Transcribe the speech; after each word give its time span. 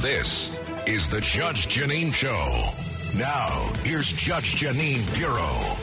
This 0.00 0.56
is 0.86 1.08
the 1.08 1.20
Judge 1.20 1.66
Jeanine 1.66 2.14
Show. 2.14 3.18
Now, 3.18 3.72
here's 3.82 4.12
Judge 4.12 4.54
Jeanine 4.54 5.02
Pirro. 5.12 5.74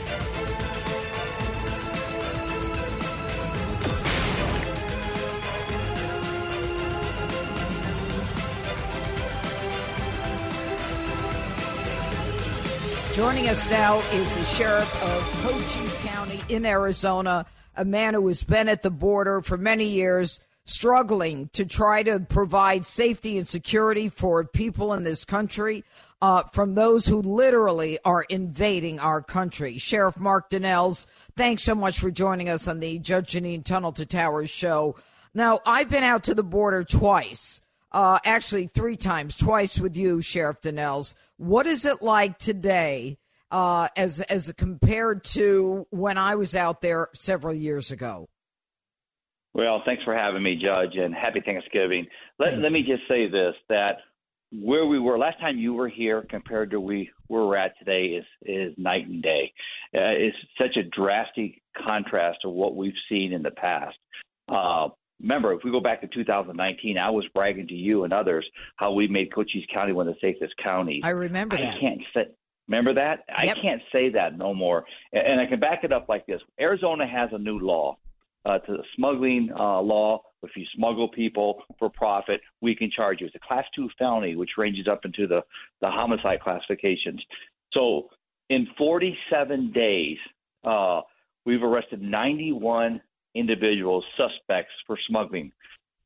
Joining 13.12 13.50
us 13.50 13.70
now 13.70 13.98
is 13.98 14.34
the 14.34 14.44
sheriff 14.44 15.02
of 15.02 15.42
Cochise 15.42 15.98
County 16.06 16.40
in 16.48 16.64
Arizona, 16.64 17.44
a 17.76 17.84
man 17.84 18.14
who 18.14 18.26
has 18.28 18.42
been 18.42 18.70
at 18.70 18.80
the 18.80 18.90
border 18.90 19.42
for 19.42 19.58
many 19.58 19.84
years, 19.84 20.40
struggling 20.66 21.48
to 21.52 21.64
try 21.64 22.02
to 22.02 22.20
provide 22.20 22.84
safety 22.84 23.38
and 23.38 23.48
security 23.48 24.08
for 24.08 24.44
people 24.44 24.92
in 24.92 25.04
this 25.04 25.24
country 25.24 25.84
uh, 26.20 26.42
from 26.52 26.74
those 26.74 27.06
who 27.06 27.22
literally 27.22 27.98
are 28.04 28.24
invading 28.28 28.98
our 28.98 29.22
country. 29.22 29.78
Sheriff 29.78 30.18
Mark 30.18 30.50
Dannels, 30.50 31.06
thanks 31.36 31.62
so 31.62 31.74
much 31.74 31.98
for 31.98 32.10
joining 32.10 32.48
us 32.48 32.66
on 32.68 32.80
the 32.80 32.98
Judge 32.98 33.32
Jeanine 33.32 33.64
Tunnel 33.64 33.92
to 33.92 34.04
Towers 34.04 34.50
show. 34.50 34.96
Now, 35.34 35.60
I've 35.64 35.88
been 35.88 36.04
out 36.04 36.24
to 36.24 36.34
the 36.34 36.42
border 36.42 36.82
twice, 36.82 37.60
uh, 37.92 38.18
actually 38.24 38.66
three 38.66 38.96
times, 38.96 39.36
twice 39.36 39.78
with 39.78 39.96
you, 39.96 40.20
Sheriff 40.20 40.60
Dannels. 40.60 41.14
What 41.36 41.66
is 41.66 41.84
it 41.84 42.02
like 42.02 42.38
today 42.38 43.18
uh, 43.50 43.88
as 43.96 44.20
as 44.22 44.52
compared 44.56 45.22
to 45.24 45.86
when 45.90 46.18
I 46.18 46.34
was 46.34 46.56
out 46.56 46.80
there 46.80 47.08
several 47.14 47.54
years 47.54 47.90
ago? 47.90 48.28
Well, 49.56 49.82
thanks 49.86 50.04
for 50.04 50.14
having 50.14 50.42
me, 50.42 50.54
Judge, 50.54 50.96
and 50.96 51.14
happy 51.14 51.40
Thanksgiving. 51.40 52.06
Let, 52.38 52.58
let 52.58 52.72
me 52.72 52.82
just 52.82 53.08
say 53.08 53.26
this: 53.26 53.54
that 53.70 54.00
where 54.52 54.84
we 54.84 54.98
were 54.98 55.16
last 55.16 55.40
time 55.40 55.56
you 55.56 55.72
were 55.72 55.88
here 55.88 56.26
compared 56.28 56.70
to 56.72 56.80
we 56.80 57.08
where 57.28 57.42
we're 57.42 57.56
at 57.56 57.72
today 57.78 58.08
is 58.08 58.24
is 58.42 58.74
night 58.76 59.08
and 59.08 59.22
day. 59.22 59.50
Uh, 59.94 60.12
it's 60.12 60.36
such 60.60 60.76
a 60.76 60.82
drastic 60.82 61.62
contrast 61.86 62.40
to 62.42 62.50
what 62.50 62.76
we've 62.76 62.92
seen 63.08 63.32
in 63.32 63.42
the 63.42 63.50
past. 63.50 63.96
Uh, 64.46 64.88
remember, 65.22 65.54
if 65.54 65.60
we 65.64 65.70
go 65.70 65.80
back 65.80 66.02
to 66.02 66.06
2019, 66.08 66.98
I 66.98 67.08
was 67.08 67.24
bragging 67.34 67.68
to 67.68 67.74
you 67.74 68.04
and 68.04 68.12
others 68.12 68.46
how 68.76 68.92
we 68.92 69.08
made 69.08 69.34
Cochise 69.34 69.64
County 69.72 69.92
one 69.92 70.06
of 70.06 70.16
the 70.16 70.20
safest 70.20 70.52
counties. 70.62 71.00
I 71.02 71.10
remember 71.10 71.56
that. 71.56 71.76
I 71.76 71.80
can't 71.80 72.02
say. 72.12 72.26
Remember 72.68 72.92
that? 72.92 73.24
Yep. 73.42 73.56
I 73.56 73.60
can't 73.62 73.82
say 73.90 74.10
that 74.10 74.36
no 74.36 74.52
more. 74.52 74.84
And 75.14 75.40
I 75.40 75.46
can 75.46 75.60
back 75.60 75.82
it 75.82 75.92
up 75.92 76.10
like 76.10 76.26
this: 76.26 76.42
Arizona 76.60 77.06
has 77.06 77.30
a 77.32 77.38
new 77.38 77.58
law, 77.58 77.96
uh, 78.46 78.58
to 78.60 78.72
the 78.72 78.84
smuggling 78.94 79.50
uh, 79.58 79.80
law. 79.80 80.22
If 80.42 80.52
you 80.56 80.64
smuggle 80.76 81.08
people 81.08 81.62
for 81.78 81.90
profit, 81.90 82.40
we 82.60 82.74
can 82.76 82.90
charge 82.90 83.20
you. 83.20 83.26
It's 83.26 83.34
a 83.34 83.40
class 83.40 83.64
two 83.74 83.88
felony, 83.98 84.36
which 84.36 84.50
ranges 84.56 84.86
up 84.86 85.04
into 85.04 85.26
the 85.26 85.40
the 85.80 85.90
homicide 85.90 86.40
classifications. 86.40 87.20
So, 87.72 88.08
in 88.48 88.68
47 88.78 89.72
days, 89.72 90.18
uh, 90.64 91.00
we've 91.44 91.62
arrested 91.62 92.00
91 92.00 93.00
individuals, 93.34 94.04
suspects 94.16 94.72
for 94.86 94.96
smuggling 95.08 95.50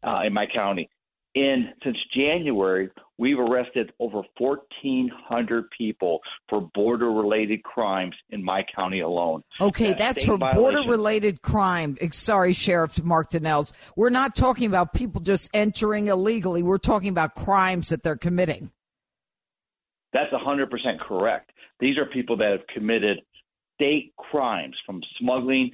uh, 0.02 0.22
in 0.26 0.32
my 0.32 0.46
county. 0.46 0.88
In 1.34 1.70
since 1.84 1.98
January, 2.16 2.88
we've 3.20 3.38
arrested 3.38 3.92
over 4.00 4.22
1,400 4.38 5.70
people 5.76 6.20
for 6.48 6.62
border-related 6.74 7.62
crimes 7.62 8.14
in 8.30 8.42
my 8.42 8.64
county 8.74 9.00
alone. 9.00 9.44
Okay, 9.60 9.92
that's 9.92 10.24
for 10.24 10.38
border-related 10.38 11.42
crime. 11.42 11.98
Sorry, 12.12 12.54
Sheriff 12.54 13.02
Mark 13.04 13.30
Dannels. 13.30 13.72
We're 13.94 14.08
not 14.08 14.34
talking 14.34 14.66
about 14.66 14.94
people 14.94 15.20
just 15.20 15.50
entering 15.52 16.06
illegally. 16.06 16.62
We're 16.62 16.78
talking 16.78 17.10
about 17.10 17.34
crimes 17.34 17.90
that 17.90 18.02
they're 18.02 18.16
committing. 18.16 18.70
That's 20.14 20.32
100% 20.32 20.66
correct. 21.06 21.52
These 21.78 21.98
are 21.98 22.06
people 22.06 22.38
that 22.38 22.50
have 22.50 22.66
committed 22.74 23.18
state 23.74 24.14
crimes 24.16 24.76
from 24.86 25.02
smuggling 25.18 25.72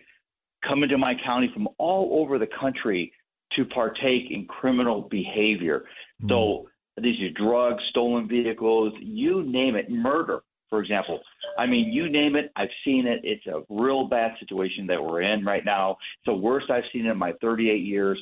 coming 0.66 0.88
to 0.88 0.98
my 0.98 1.14
county 1.24 1.48
from 1.54 1.68
all 1.78 2.20
over 2.20 2.38
the 2.40 2.48
country 2.60 3.12
to 3.54 3.64
partake 3.64 4.30
in 4.30 4.46
criminal 4.46 5.02
behavior. 5.02 5.84
Mm. 6.22 6.28
So 6.28 6.68
these 7.02 7.20
are 7.20 7.30
drugs, 7.30 7.82
stolen 7.90 8.28
vehicles, 8.28 8.92
you 9.00 9.42
name 9.42 9.76
it, 9.76 9.90
murder, 9.90 10.40
for 10.70 10.80
example. 10.80 11.20
I 11.58 11.66
mean, 11.66 11.92
you 11.92 12.08
name 12.08 12.36
it, 12.36 12.50
I've 12.56 12.70
seen 12.84 13.06
it. 13.06 13.20
It's 13.22 13.46
a 13.46 13.62
real 13.68 14.08
bad 14.08 14.32
situation 14.40 14.86
that 14.86 15.02
we're 15.02 15.22
in 15.22 15.44
right 15.44 15.64
now. 15.64 15.92
It's 15.92 16.26
the 16.26 16.34
worst 16.34 16.70
I've 16.70 16.84
seen 16.92 17.06
in 17.06 17.18
my 17.18 17.32
38 17.40 17.82
years. 17.82 18.18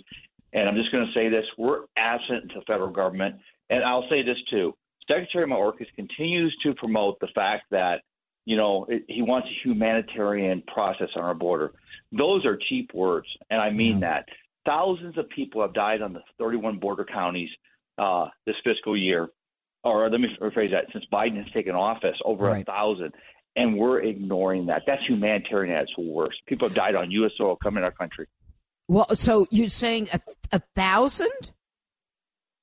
And 0.52 0.68
I'm 0.68 0.76
just 0.76 0.92
going 0.92 1.06
to 1.06 1.12
say 1.12 1.28
this 1.28 1.44
we're 1.58 1.84
absent 1.96 2.50
to 2.50 2.60
the 2.60 2.64
federal 2.66 2.90
government. 2.90 3.36
And 3.70 3.82
I'll 3.84 4.08
say 4.08 4.22
this 4.22 4.38
too 4.50 4.74
Secretary 5.08 5.46
Mayorkas 5.46 5.86
continues 5.96 6.56
to 6.62 6.74
promote 6.74 7.18
the 7.20 7.28
fact 7.34 7.64
that, 7.70 8.02
you 8.44 8.56
know, 8.56 8.86
it, 8.88 9.04
he 9.08 9.22
wants 9.22 9.48
a 9.48 9.68
humanitarian 9.68 10.62
process 10.72 11.08
on 11.16 11.22
our 11.22 11.34
border. 11.34 11.72
Those 12.12 12.44
are 12.46 12.58
cheap 12.68 12.92
words, 12.94 13.26
and 13.50 13.60
I 13.60 13.70
mean 13.70 14.00
yeah. 14.00 14.08
that. 14.08 14.28
Thousands 14.66 15.18
of 15.18 15.28
people 15.28 15.60
have 15.60 15.74
died 15.74 16.00
on 16.00 16.14
the 16.14 16.22
31 16.38 16.78
border 16.78 17.04
counties 17.04 17.50
uh, 17.98 18.26
this 18.46 18.56
fiscal 18.64 18.96
year, 18.96 19.28
or 19.82 20.08
let 20.10 20.20
me 20.20 20.28
rephrase 20.40 20.70
that, 20.70 20.86
since 20.92 21.04
Biden 21.12 21.42
has 21.42 21.52
taken 21.52 21.74
office, 21.74 22.16
over 22.24 22.44
right. 22.44 22.62
a 22.62 22.64
thousand. 22.64 23.12
And 23.56 23.76
we're 23.76 24.00
ignoring 24.02 24.66
that. 24.66 24.82
That's 24.84 25.02
humanitarian 25.06 25.76
at 25.76 25.84
its 25.84 25.92
worst. 25.96 26.38
People 26.46 26.68
have 26.68 26.74
died 26.74 26.96
on 26.96 27.10
U.S. 27.12 27.30
soil 27.38 27.56
coming 27.62 27.82
to 27.82 27.84
our 27.84 27.92
country. 27.92 28.26
Well, 28.88 29.14
so 29.14 29.46
you're 29.50 29.68
saying 29.68 30.08
a, 30.12 30.20
a 30.50 30.60
thousand? 30.74 31.52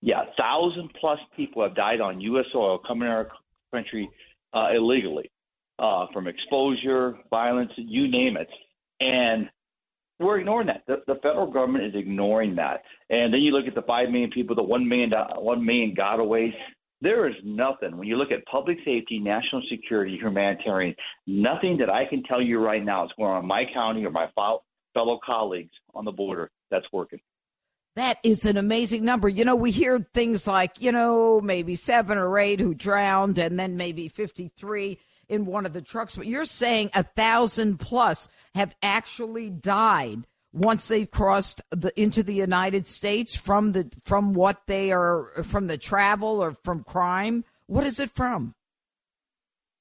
Yeah, 0.01 0.23
a 0.23 0.35
thousand 0.37 0.89
plus 0.99 1.19
people 1.37 1.63
have 1.63 1.75
died 1.75 2.01
on 2.01 2.19
U.S. 2.19 2.45
soil 2.51 2.79
coming 2.85 3.07
to 3.07 3.13
our 3.13 3.29
country 3.73 4.09
uh, 4.53 4.69
illegally 4.75 5.31
uh, 5.79 6.07
from 6.13 6.27
exposure, 6.27 7.17
violence, 7.29 7.71
you 7.77 8.09
name 8.09 8.37
it. 8.37 8.49
And 8.99 9.49
we're 10.21 10.39
ignoring 10.39 10.67
that. 10.67 10.83
The, 10.87 11.01
the, 11.07 11.19
federal 11.21 11.51
government 11.51 11.85
is 11.85 11.93
ignoring 11.95 12.55
that. 12.55 12.83
And 13.09 13.33
then 13.33 13.41
you 13.41 13.51
look 13.51 13.67
at 13.67 13.75
the 13.75 13.81
five 13.81 14.09
million 14.09 14.29
people, 14.29 14.55
the 14.55 14.63
one 14.63 14.87
million 14.87 15.11
one 15.37 15.65
million 15.65 15.95
gotaways. 15.95 16.53
There 17.01 17.27
is 17.27 17.35
nothing 17.43 17.97
when 17.97 18.07
you 18.07 18.15
look 18.15 18.31
at 18.31 18.45
public 18.45 18.77
safety, 18.85 19.17
national 19.17 19.63
security, 19.69 20.17
humanitarian. 20.21 20.95
Nothing 21.25 21.77
that 21.79 21.89
I 21.89 22.05
can 22.05 22.21
tell 22.23 22.41
you 22.41 22.59
right 22.59 22.83
now 22.83 23.05
is 23.05 23.11
going 23.17 23.31
on 23.31 23.41
in 23.41 23.47
my 23.47 23.63
county 23.73 24.05
or 24.05 24.11
my 24.11 24.27
fellow 24.35 25.19
colleagues 25.25 25.73
on 25.95 26.05
the 26.05 26.11
border 26.11 26.51
that's 26.69 26.85
working. 26.93 27.19
That 27.95 28.19
is 28.23 28.45
an 28.45 28.55
amazing 28.55 29.03
number. 29.03 29.27
You 29.27 29.43
know, 29.43 29.55
we 29.55 29.71
hear 29.71 30.07
things 30.13 30.47
like, 30.47 30.81
you 30.81 30.91
know, 30.91 31.41
maybe 31.41 31.75
seven 31.75 32.17
or 32.17 32.37
eight 32.37 32.59
who 32.59 32.73
drowned 32.73 33.37
and 33.37 33.59
then 33.59 33.75
maybe 33.75 34.07
53 34.07 34.97
in 35.29 35.45
one 35.45 35.65
of 35.65 35.73
the 35.73 35.81
trucks, 35.81 36.15
but 36.15 36.27
you're 36.27 36.45
saying 36.45 36.89
a 36.93 37.03
thousand 37.03 37.79
plus 37.79 38.27
have 38.55 38.75
actually 38.81 39.49
died 39.49 40.25
once 40.53 40.87
they've 40.87 41.09
crossed 41.09 41.61
the 41.71 41.91
into 41.99 42.23
the 42.23 42.33
United 42.33 42.85
States 42.87 43.35
from 43.35 43.71
the 43.71 43.89
from 44.03 44.33
what 44.33 44.61
they 44.67 44.91
are 44.91 45.43
from 45.43 45.67
the 45.67 45.77
travel 45.77 46.41
or 46.43 46.53
from 46.63 46.83
crime. 46.83 47.43
What 47.67 47.85
is 47.85 47.99
it 47.99 48.11
from? 48.11 48.55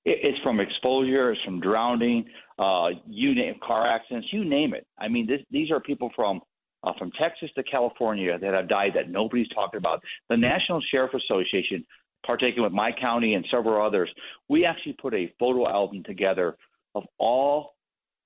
It's 0.05 0.39
from 0.43 0.61
exposure. 0.61 1.33
It's 1.33 1.43
from 1.45 1.61
drowning. 1.61 2.25
Uh, 2.59 2.91
you 3.07 3.35
name 3.35 3.55
car 3.67 3.87
accidents. 3.87 4.29
You 4.33 4.45
name 4.45 4.75
it. 4.75 4.87
I 4.99 5.09
mean, 5.09 5.27
this, 5.27 5.41
these 5.51 5.71
are 5.71 5.81
people 5.81 6.11
from 6.15 6.41
uh, 6.83 6.93
from 6.99 7.11
Texas 7.21 7.51
to 7.57 7.63
California 7.65 8.39
that 8.39 8.55
have 8.55 8.69
died 8.69 8.93
that 8.95 9.11
nobody's 9.11 9.49
talking 9.49 9.79
about. 9.79 10.03
The 10.29 10.37
National 10.37 10.81
Sheriff 10.91 11.13
Association 11.15 11.85
partaking 12.25 12.63
with 12.63 12.73
my 12.73 12.93
county 12.93 13.35
and 13.35 13.45
several 13.51 13.85
others, 13.85 14.11
we 14.49 14.65
actually 14.65 14.95
put 14.95 15.15
a 15.15 15.33
photo 15.39 15.69
album 15.69 16.03
together 16.05 16.57
of 16.95 17.05
all 17.19 17.75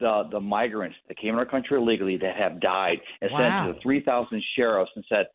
the 0.01 0.25
the 0.33 0.41
migrants 0.41 0.97
that 1.09 1.17
came 1.19 1.31
in 1.31 1.39
our 1.39 1.47
country 1.47 1.79
illegally 1.79 2.17
that 2.17 2.37
have 2.37 2.61
died 2.61 2.99
and 3.21 3.31
wow. 3.31 3.39
sent 3.39 3.69
to 3.69 3.73
the 3.75 3.81
3,000 3.81 4.43
sheriffs 4.57 4.91
and 4.97 5.05
said, 5.09 5.27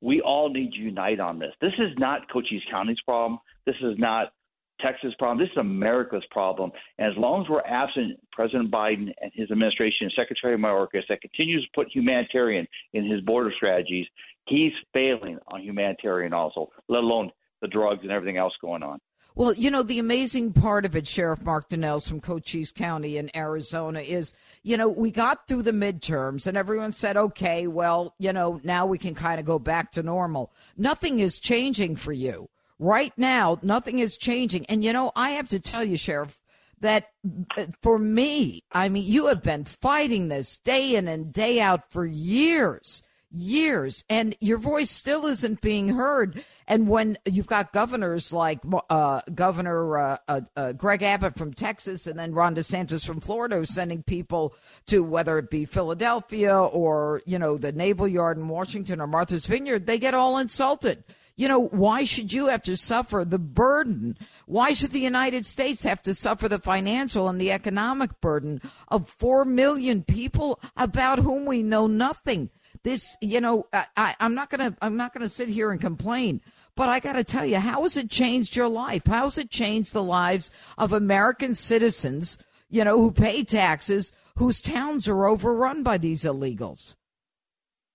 we 0.00 0.20
all 0.20 0.50
need 0.50 0.72
to 0.72 0.78
unite 0.78 1.20
on 1.20 1.38
this. 1.38 1.52
This 1.60 1.74
is 1.78 1.90
not 1.98 2.30
Cochise 2.32 2.62
County's 2.70 3.00
problem. 3.04 3.38
This 3.66 3.76
is 3.82 3.94
not 3.98 4.32
Texas' 4.80 5.14
problem. 5.18 5.38
This 5.38 5.52
is 5.52 5.58
America's 5.58 6.24
problem. 6.32 6.72
And 6.98 7.12
as 7.12 7.16
long 7.16 7.42
as 7.42 7.48
we're 7.48 7.60
absent 7.60 8.18
President 8.32 8.70
Biden 8.70 9.12
and 9.20 9.30
his 9.32 9.50
administration, 9.52 10.10
Secretary 10.16 10.56
Mayorkas, 10.56 11.06
that 11.08 11.20
continues 11.20 11.62
to 11.62 11.68
put 11.72 11.88
humanitarian 11.92 12.66
in 12.94 13.08
his 13.08 13.20
border 13.20 13.52
strategies, 13.56 14.06
He's 14.48 14.72
failing 14.92 15.38
on 15.48 15.62
humanitarian 15.62 16.32
also, 16.32 16.70
let 16.88 17.02
alone 17.02 17.30
the 17.62 17.68
drugs 17.68 18.00
and 18.02 18.10
everything 18.10 18.36
else 18.36 18.52
going 18.60 18.82
on. 18.82 19.00
Well, 19.34 19.54
you 19.54 19.70
know, 19.70 19.82
the 19.82 19.98
amazing 19.98 20.52
part 20.52 20.84
of 20.84 20.94
it, 20.94 21.08
Sheriff 21.08 21.42
Mark 21.42 21.70
Dannels 21.70 22.06
from 22.06 22.20
Cochise 22.20 22.70
County 22.70 23.16
in 23.16 23.34
Arizona, 23.34 24.00
is, 24.00 24.34
you 24.62 24.76
know, 24.76 24.90
we 24.90 25.10
got 25.10 25.48
through 25.48 25.62
the 25.62 25.72
midterms 25.72 26.46
and 26.46 26.54
everyone 26.54 26.92
said, 26.92 27.16
okay, 27.16 27.66
well, 27.66 28.14
you 28.18 28.34
know, 28.34 28.60
now 28.62 28.84
we 28.84 28.98
can 28.98 29.14
kind 29.14 29.40
of 29.40 29.46
go 29.46 29.58
back 29.58 29.90
to 29.92 30.02
normal. 30.02 30.52
Nothing 30.76 31.18
is 31.18 31.40
changing 31.40 31.96
for 31.96 32.12
you. 32.12 32.50
Right 32.78 33.14
now, 33.16 33.58
nothing 33.62 34.00
is 34.00 34.18
changing. 34.18 34.66
And, 34.66 34.84
you 34.84 34.92
know, 34.92 35.12
I 35.16 35.30
have 35.30 35.48
to 35.50 35.60
tell 35.60 35.84
you, 35.84 35.96
Sheriff, 35.96 36.42
that 36.80 37.10
uh, 37.56 37.66
for 37.80 37.98
me, 37.98 38.64
I 38.70 38.90
mean, 38.90 39.04
you 39.06 39.28
have 39.28 39.42
been 39.42 39.64
fighting 39.64 40.28
this 40.28 40.58
day 40.58 40.94
in 40.94 41.08
and 41.08 41.32
day 41.32 41.58
out 41.58 41.90
for 41.90 42.04
years 42.04 43.02
years 43.32 44.04
and 44.10 44.36
your 44.40 44.58
voice 44.58 44.90
still 44.90 45.26
isn't 45.26 45.60
being 45.60 45.88
heard 45.88 46.44
and 46.66 46.88
when 46.88 47.16
you've 47.24 47.46
got 47.46 47.72
governors 47.72 48.32
like 48.32 48.60
uh, 48.90 49.20
governor 49.34 49.96
uh, 49.96 50.16
uh, 50.28 50.40
uh, 50.56 50.72
greg 50.72 51.02
abbott 51.02 51.36
from 51.36 51.52
texas 51.52 52.06
and 52.06 52.18
then 52.18 52.34
ron 52.34 52.54
desantis 52.54 53.06
from 53.06 53.20
florida 53.20 53.64
sending 53.64 54.02
people 54.02 54.54
to 54.86 55.02
whether 55.02 55.38
it 55.38 55.50
be 55.50 55.64
philadelphia 55.64 56.54
or 56.54 57.22
you 57.24 57.38
know 57.38 57.56
the 57.56 57.72
naval 57.72 58.06
yard 58.06 58.36
in 58.36 58.48
washington 58.48 59.00
or 59.00 59.06
martha's 59.06 59.46
vineyard 59.46 59.86
they 59.86 59.98
get 59.98 60.14
all 60.14 60.38
insulted 60.38 61.02
you 61.34 61.48
know, 61.48 61.66
why 61.68 62.04
should 62.04 62.32
you 62.32 62.48
have 62.48 62.62
to 62.64 62.76
suffer 62.76 63.24
the 63.24 63.38
burden? 63.38 64.18
Why 64.46 64.74
should 64.74 64.90
the 64.90 65.00
United 65.00 65.46
States 65.46 65.82
have 65.82 66.02
to 66.02 66.14
suffer 66.14 66.46
the 66.46 66.58
financial 66.58 67.28
and 67.28 67.40
the 67.40 67.50
economic 67.52 68.20
burden 68.20 68.60
of 68.88 69.08
4 69.08 69.46
million 69.46 70.02
people 70.02 70.60
about 70.76 71.20
whom 71.20 71.46
we 71.46 71.62
know 71.62 71.86
nothing? 71.86 72.50
This, 72.82 73.16
you 73.20 73.40
know, 73.40 73.66
I, 73.72 74.14
I'm 74.18 74.34
not 74.34 74.50
gonna, 74.50 74.76
I'm 74.82 74.96
not 74.96 75.14
gonna 75.14 75.28
sit 75.28 75.48
here 75.48 75.70
and 75.70 75.80
complain. 75.80 76.40
But 76.74 76.88
I 76.88 77.00
got 77.00 77.14
to 77.14 77.24
tell 77.24 77.44
you, 77.44 77.58
how 77.58 77.82
has 77.82 77.96
it 77.96 78.08
changed 78.08 78.56
your 78.56 78.68
life? 78.68 79.06
How 79.06 79.24
has 79.24 79.36
it 79.36 79.50
changed 79.50 79.92
the 79.92 80.02
lives 80.02 80.50
of 80.78 80.92
American 80.92 81.54
citizens, 81.54 82.38
you 82.70 82.82
know, 82.82 82.98
who 82.98 83.12
pay 83.12 83.44
taxes, 83.44 84.10
whose 84.36 84.60
towns 84.60 85.06
are 85.06 85.26
overrun 85.26 85.82
by 85.82 85.98
these 85.98 86.24
illegals? 86.24 86.96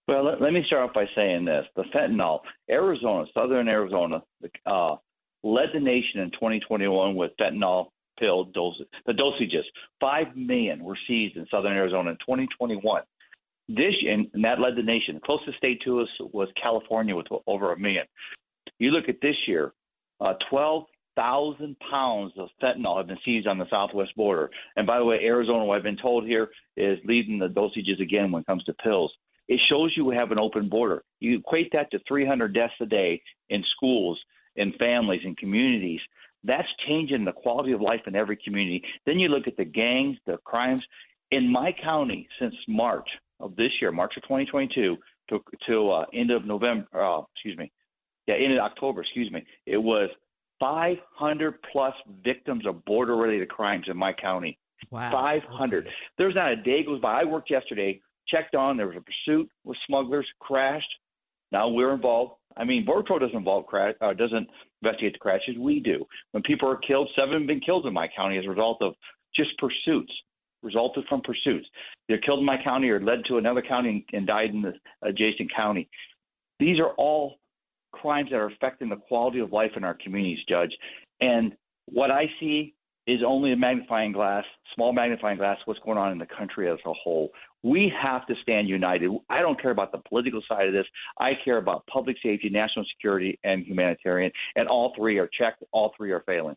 Well, 0.08 0.24
let, 0.24 0.42
let 0.42 0.54
me 0.54 0.64
start 0.68 0.90
off 0.90 0.94
by 0.94 1.06
saying 1.16 1.46
this: 1.46 1.66
the 1.76 1.84
fentanyl, 1.94 2.42
Arizona, 2.70 3.26
southern 3.34 3.68
Arizona, 3.68 4.22
uh, 4.66 4.96
led 5.44 5.70
the 5.74 5.80
nation 5.80 6.22
in 6.22 6.32
2021 6.32 7.16
with 7.16 7.32
fentanyl 7.42 7.88
pill 8.20 8.46
doses. 8.46 8.86
The 9.06 9.14
dosages, 9.14 9.64
five 10.00 10.36
million 10.36 10.84
were 10.84 10.98
seized 11.08 11.36
in 11.36 11.48
southern 11.50 11.74
Arizona 11.74 12.12
in 12.12 12.18
2021. 12.18 13.02
This 13.68 13.94
and 14.08 14.28
that 14.44 14.60
led 14.60 14.76
the 14.76 14.84
nation. 14.84 15.16
The 15.16 15.22
closest 15.22 15.58
state 15.58 15.82
to 15.84 16.02
us 16.02 16.08
was 16.20 16.48
California 16.62 17.16
with 17.16 17.28
over 17.48 17.74
a 17.74 17.80
million. 17.80 18.06
You 18.80 18.92
look 18.92 19.10
at 19.10 19.22
this 19.22 19.36
year, 19.46 19.74
uh, 20.22 20.34
12,000 20.50 21.76
pounds 21.80 22.34
of 22.38 22.50
fentanyl 22.62 22.98
have 22.98 23.08
been 23.08 23.18
seized 23.26 23.48
on 23.48 23.58
the 23.58 23.70
southwest 23.70 24.16
border. 24.16 24.50
And 24.76 24.88
by 24.88 25.00
the 25.00 25.06
way, 25.06 25.20
Arizona, 25.22 25.66
what 25.66 25.78
I've 25.78 25.84
been 25.84 25.98
told 25.98 26.26
here, 26.26 26.50
is 26.78 26.98
leading 27.06 27.40
the 27.40 27.50
dosages 27.50 28.02
again 28.02 28.32
when 28.32 28.42
it 28.42 28.46
comes 28.46 28.64
to 28.66 28.74
pills. 28.74 29.12
It 29.48 29.60
shows 29.70 29.94
you 29.96 30.06
we 30.06 30.16
have 30.16 30.32
an 30.32 30.40
open 30.40 30.70
border. 30.70 31.04
You 31.20 31.40
equate 31.40 31.72
that 31.74 31.92
to 31.92 32.00
300 32.08 32.54
deaths 32.54 32.74
a 32.82 32.86
day 32.86 33.22
in 33.50 33.64
schools, 33.76 34.20
in 34.56 34.74
families, 34.74 35.22
in 35.24 35.36
communities. 35.36 36.02
That's 36.44 36.68
changing 36.88 37.26
the 37.26 37.32
quality 37.32 37.72
of 37.72 37.82
life 37.82 38.02
in 38.08 38.16
every 38.16 38.38
community. 38.38 38.84
Then 39.06 39.20
you 39.20 39.30
look 39.30 39.48
at 39.48 39.58
the 39.58 39.66
gangs, 39.66 40.18
the 40.26 40.38
crimes. 40.44 40.84
In 41.32 41.52
my 41.52 41.74
county, 41.84 42.28
since 42.40 42.56
March, 42.68 43.08
of 43.40 43.56
this 43.56 43.72
year, 43.82 43.92
March 43.92 44.14
of 44.18 44.24
2022, 44.24 44.98
to 45.30 45.44
to 45.68 45.90
uh, 45.92 46.06
end 46.14 46.32
of 46.32 46.46
November. 46.46 46.88
Uh, 46.94 47.22
excuse 47.36 47.58
me, 47.58 47.72
yeah, 48.28 48.36
end 48.36 48.54
of 48.54 48.60
October. 48.60 49.02
Excuse 49.02 49.32
me. 49.32 49.44
It 49.66 49.78
was 49.78 50.10
500 50.60 51.56
plus 51.72 51.94
victims 52.24 52.66
of 52.66 52.84
border-related 52.86 53.50
crimes 53.50 53.86
in 53.88 53.98
my 53.98 54.14
county. 54.14 54.58
Wow. 54.92 55.12
500. 55.12 55.86
Okay. 55.86 55.96
There's 56.18 56.36
not 56.36 56.52
a 56.52 56.56
day 56.56 56.84
goes 56.84 57.02
by. 57.02 57.22
I 57.22 57.24
worked 57.24 57.50
yesterday, 57.50 58.02
checked 58.28 58.56
on. 58.56 58.78
There 58.78 58.88
was 58.88 58.98
a 58.98 59.02
pursuit 59.02 59.50
with 59.64 59.78
smugglers, 59.88 60.28
crashed. 60.40 60.90
Now 61.52 61.70
we're 61.70 61.94
involved. 61.94 62.34
I 62.58 62.64
mean, 62.64 62.86
Border 62.86 63.04
Patrol 63.04 63.20
doesn't 63.20 63.38
involve 63.38 63.68
crash, 63.68 63.94
uh, 64.02 64.14
doesn't 64.14 64.48
investigate 64.82 65.14
the 65.14 65.20
crashes. 65.20 65.58
We 65.58 65.80
do. 65.80 66.06
When 66.32 66.44
people 66.44 66.70
are 66.70 66.78
killed, 66.78 67.10
seven 67.16 67.40
have 67.40 67.48
been 67.48 67.60
killed 67.60 67.86
in 67.86 67.94
my 67.94 68.08
county 68.16 68.38
as 68.38 68.46
a 68.46 68.50
result 68.50 68.82
of 68.82 68.94
just 69.36 69.52
pursuits 69.58 70.12
resulted 70.68 71.06
from 71.08 71.22
pursuits. 71.22 71.68
They're 72.08 72.20
killed 72.20 72.40
in 72.40 72.46
my 72.46 72.62
county 72.62 72.90
or 72.90 73.02
led 73.02 73.20
to 73.30 73.38
another 73.38 73.62
county 73.62 74.06
and 74.14 74.28
died 74.28 74.52
in 74.52 74.62
the 74.62 74.74
adjacent 75.02 75.50
county. 75.56 75.90
These 76.60 76.80
are 76.80 76.92
all 76.98 77.36
crimes 77.94 78.30
that 78.32 78.38
are 78.38 78.48
affecting 78.48 78.90
the 78.90 78.98
quality 78.98 79.40
of 79.40 79.52
life 79.52 79.72
in 79.76 79.84
our 79.84 79.96
communities, 80.04 80.44
Judge. 80.48 80.76
And 81.22 81.54
what 81.86 82.12
I 82.12 82.26
see 82.40 82.76
is 83.08 83.22
only 83.26 83.54
a 83.54 83.56
magnifying 83.56 84.12
glass, 84.12 84.44
small 84.76 84.92
magnifying 84.92 85.38
glass, 85.38 85.58
what's 85.64 85.80
going 85.80 85.98
on 85.98 86.12
in 86.12 86.18
the 86.18 86.28
country 86.38 86.70
as 86.70 86.78
a 86.86 86.94
whole. 86.94 87.30
We 87.64 87.92
have 88.02 88.28
to 88.28 88.36
stand 88.42 88.68
united. 88.68 89.10
I 89.30 89.42
don't 89.42 89.60
care 89.60 89.72
about 89.72 89.94
the 89.94 90.02
political 90.10 90.42
side 90.48 90.68
of 90.68 90.74
this. 90.74 90.86
I 91.20 91.32
care 91.44 91.58
about 91.58 91.88
public 91.88 92.18
safety, 92.22 92.50
national 92.50 92.86
security, 92.96 93.40
and 93.46 93.66
humanitarian. 93.66 94.32
And 94.58 94.68
all 94.68 94.94
three 94.98 95.18
are 95.18 95.30
checked, 95.40 95.64
all 95.72 95.94
three 95.98 96.12
are 96.12 96.24
failing. 96.26 96.56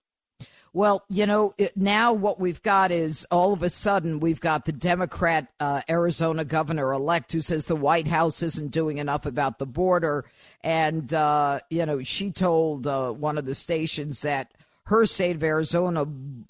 Well, 0.73 1.05
you 1.09 1.27
know, 1.27 1.53
it, 1.59 1.77
now 1.77 2.13
what 2.13 2.39
we've 2.39 2.63
got 2.63 2.93
is 2.93 3.27
all 3.33 3.53
of 3.53 3.65
a 3.65 3.71
sudden 3.71 4.21
we've 4.21 4.41
got 4.41 4.67
the 4.67 4.73
Democrat 4.73 5.49
uh, 5.59 5.83
Arizona 5.91 6.45
governor 6.45 6.93
elect 6.93 7.33
who 7.33 7.41
says 7.41 7.65
the 7.65 7.75
White 7.75 8.07
House 8.07 8.41
isn't 8.43 8.71
doing 8.71 8.99
enough 8.99 9.27
about 9.27 9.59
the 9.59 9.67
border. 9.67 10.25
And, 10.63 11.13
uh, 11.13 11.61
you 11.71 11.85
know, 11.87 12.05
she 12.05 12.31
told 12.31 12.87
uh, 12.87 13.11
one 13.11 13.37
of 13.37 13.47
the 13.47 13.55
stations 13.57 14.23
that 14.23 14.53
her 14.85 15.07
state 15.07 15.37
of 15.37 15.43
Arizona 15.43 16.07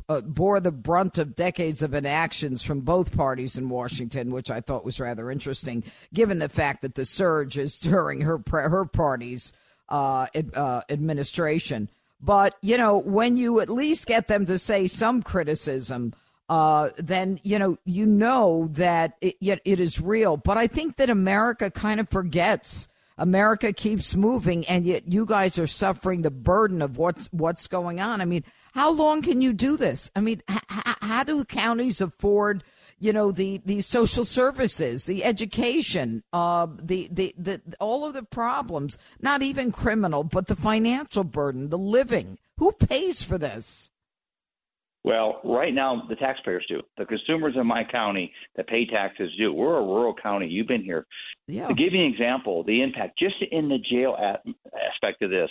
uh, 0.09 0.21
bore 0.21 0.61
the 0.61 0.73
brunt 0.73 1.17
of 1.17 1.35
decades 1.35 1.83
of 1.83 1.95
inactions 1.95 2.63
from 2.63 2.81
both 2.81 3.17
parties 3.17 3.57
in 3.57 3.71
Washington, 3.71 4.33
which 4.33 4.51
I 4.51 4.61
thought 4.61 4.85
was 4.85 5.01
rather 5.01 5.31
interesting, 5.31 5.83
given 6.13 6.39
the 6.39 6.49
fact 6.49 6.83
that 6.83 6.95
the 6.95 7.05
surge 7.07 7.57
is 7.57 7.79
during 7.79 8.21
her 8.21 8.41
her 8.51 8.85
party's 8.85 9.53
uh, 9.89 10.27
uh, 10.55 10.83
administration. 10.89 11.89
But, 12.23 12.57
you 12.61 12.77
know, 12.77 12.99
when 12.99 13.37
you 13.37 13.61
at 13.61 13.71
least 13.71 14.07
get 14.07 14.29
them 14.29 14.47
to 14.47 14.59
say 14.59 14.87
some 14.87 15.23
criticism, 15.23 16.13
uh, 16.49 16.91
then, 16.97 17.39
you 17.43 17.59
know, 17.59 17.79
you 17.85 18.05
know 18.05 18.69
that 18.73 19.17
it, 19.21 19.37
it 19.41 19.81
is 19.81 20.01
real. 20.01 20.37
But 20.37 20.59
I 20.59 20.67
think 20.67 20.97
that 20.97 21.09
America 21.09 21.71
kind 21.71 22.01
of 22.01 22.09
forgets. 22.09 22.89
America 23.17 23.73
keeps 23.73 24.15
moving, 24.15 24.67
and 24.67 24.85
yet 24.85 25.11
you 25.11 25.27
guys 25.27 25.59
are 25.59 25.67
suffering 25.67 26.23
the 26.23 26.31
burden 26.31 26.81
of 26.83 26.97
what's 26.97 27.27
what's 27.33 27.69
going 27.69 28.01
on. 28.01 28.21
I 28.21 28.25
mean, 28.25 28.45
how 28.73 28.91
long 28.91 29.21
can 29.23 29.43
you 29.43 29.53
do 29.53 29.77
this? 29.77 30.11
I 30.17 30.21
mean, 30.21 30.43
h- 30.51 30.59
how 30.69 31.25
do 31.25 31.45
counties 31.45 32.01
afford– 32.01 32.65
you 33.01 33.13
know 33.13 33.33
the 33.33 33.61
the 33.65 33.81
social 33.81 34.25
services, 34.25 35.07
the 35.07 35.25
education, 35.25 36.23
uh, 36.33 36.69
the, 36.81 37.09
the 37.11 37.35
the 37.37 37.61
all 37.81 38.05
of 38.05 38.15
the 38.15 38.23
problems. 38.23 38.99
Not 39.21 39.43
even 39.43 39.73
criminal, 39.73 40.23
but 40.23 40.47
the 40.47 40.55
financial 40.55 41.25
burden, 41.25 41.71
the 41.71 41.79
living. 41.79 42.39
Who 42.59 42.73
pays 42.73 43.23
for 43.23 43.39
this? 43.39 43.91
Well, 45.03 45.41
right 45.45 45.73
now 45.73 46.03
the 46.09 46.17
taxpayers 46.17 46.67
do. 46.69 46.83
The 46.99 47.07
consumers 47.07 47.55
in 47.57 47.67
my 47.67 47.85
county 47.85 48.33
that 48.57 48.69
pay 48.69 48.85
taxes 48.85 49.31
do. 49.39 49.53
We're 49.53 49.79
a 49.79 49.83
rural 49.83 50.15
county. 50.15 50.47
You've 50.47 50.69
been 50.69 50.85
here. 50.85 51.07
Yeah. 51.47 51.69
To 51.69 51.75
give 51.75 51.95
you 51.95 52.05
an 52.05 52.13
example, 52.13 52.65
the 52.65 52.83
impact 52.83 53.19
just 53.19 53.37
in 53.51 53.69
the 53.71 53.79
jail 53.79 54.15
aspect 54.19 55.23
of 55.23 55.31
this. 55.31 55.49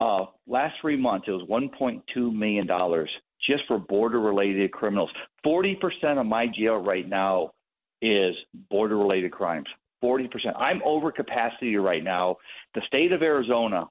Uh, 0.00 0.26
last 0.46 0.74
three 0.80 0.96
months, 0.96 1.26
it 1.28 1.30
was 1.30 1.48
1.2 1.48 2.34
million 2.34 2.66
dollars 2.66 3.08
just 3.48 3.62
for 3.66 3.78
border 3.78 4.20
related 4.20 4.72
criminals. 4.72 5.10
40% 5.44 5.76
of 6.18 6.26
my 6.26 6.46
jail 6.46 6.76
right 6.76 7.08
now 7.08 7.52
is 8.02 8.34
border 8.70 8.96
related 8.96 9.32
crimes. 9.32 9.66
40%. 10.02 10.28
I'm 10.56 10.82
over 10.84 11.10
capacity 11.10 11.76
right 11.76 12.04
now. 12.04 12.36
The 12.74 12.82
state 12.86 13.12
of 13.12 13.22
Arizona, 13.22 13.86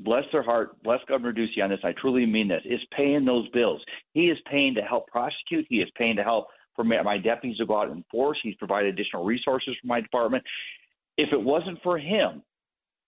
bless 0.00 0.24
their 0.32 0.42
heart, 0.42 0.82
bless 0.82 1.00
Governor 1.08 1.32
Ducey 1.32 1.62
on 1.62 1.70
this, 1.70 1.78
I 1.84 1.92
truly 1.92 2.26
mean 2.26 2.48
this, 2.48 2.62
is 2.64 2.80
paying 2.96 3.24
those 3.24 3.48
bills. 3.50 3.80
He 4.12 4.26
is 4.26 4.38
paying 4.50 4.74
to 4.74 4.82
help 4.82 5.06
prosecute, 5.06 5.66
he 5.68 5.76
is 5.76 5.88
paying 5.96 6.16
to 6.16 6.22
help 6.22 6.48
for 6.74 6.84
my 6.84 7.16
deputies 7.16 7.56
to 7.56 7.66
go 7.66 7.80
out 7.80 7.88
and 7.88 7.96
enforce. 7.98 8.38
He's 8.42 8.54
provided 8.56 8.92
additional 8.92 9.24
resources 9.24 9.74
for 9.80 9.86
my 9.86 10.00
department. 10.00 10.44
If 11.16 11.32
it 11.32 11.40
wasn't 11.40 11.82
for 11.82 11.96
him, 11.96 12.42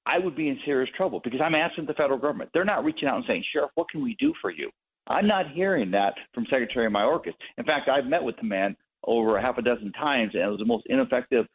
I 0.07 0.19
would 0.19 0.35
be 0.35 0.49
in 0.49 0.59
serious 0.65 0.89
trouble 0.97 1.21
because 1.23 1.41
I'm 1.43 1.55
asking 1.55 1.85
the 1.85 1.93
federal 1.93 2.19
government. 2.19 2.49
They're 2.55 2.65
not 2.65 2.83
reaching 2.83 3.09
out 3.09 3.17
and 3.17 3.25
saying, 3.29 3.45
Sheriff, 3.53 3.71
what 3.75 3.91
can 3.91 4.03
we 4.03 4.17
do 4.19 4.33
for 4.41 4.51
you? 4.51 4.71
I'm 5.09 5.27
not 5.27 5.51
hearing 5.53 5.91
that 5.93 6.15
from 6.35 6.45
Secretary 6.51 6.91
Mayorkas. 6.91 7.35
In 7.57 7.65
fact, 7.65 7.89
I've 7.89 8.07
met 8.07 8.23
with 8.23 8.37
the 8.37 8.45
man 8.45 8.77
over 9.05 9.37
a 9.37 9.43
half 9.43 9.59
a 9.59 9.63
dozen 9.63 9.93
times, 9.93 10.33
and 10.35 10.43
it 10.43 10.49
was 10.49 10.59
the 10.59 10.67
most 10.67 10.85
ineffective 10.87 11.47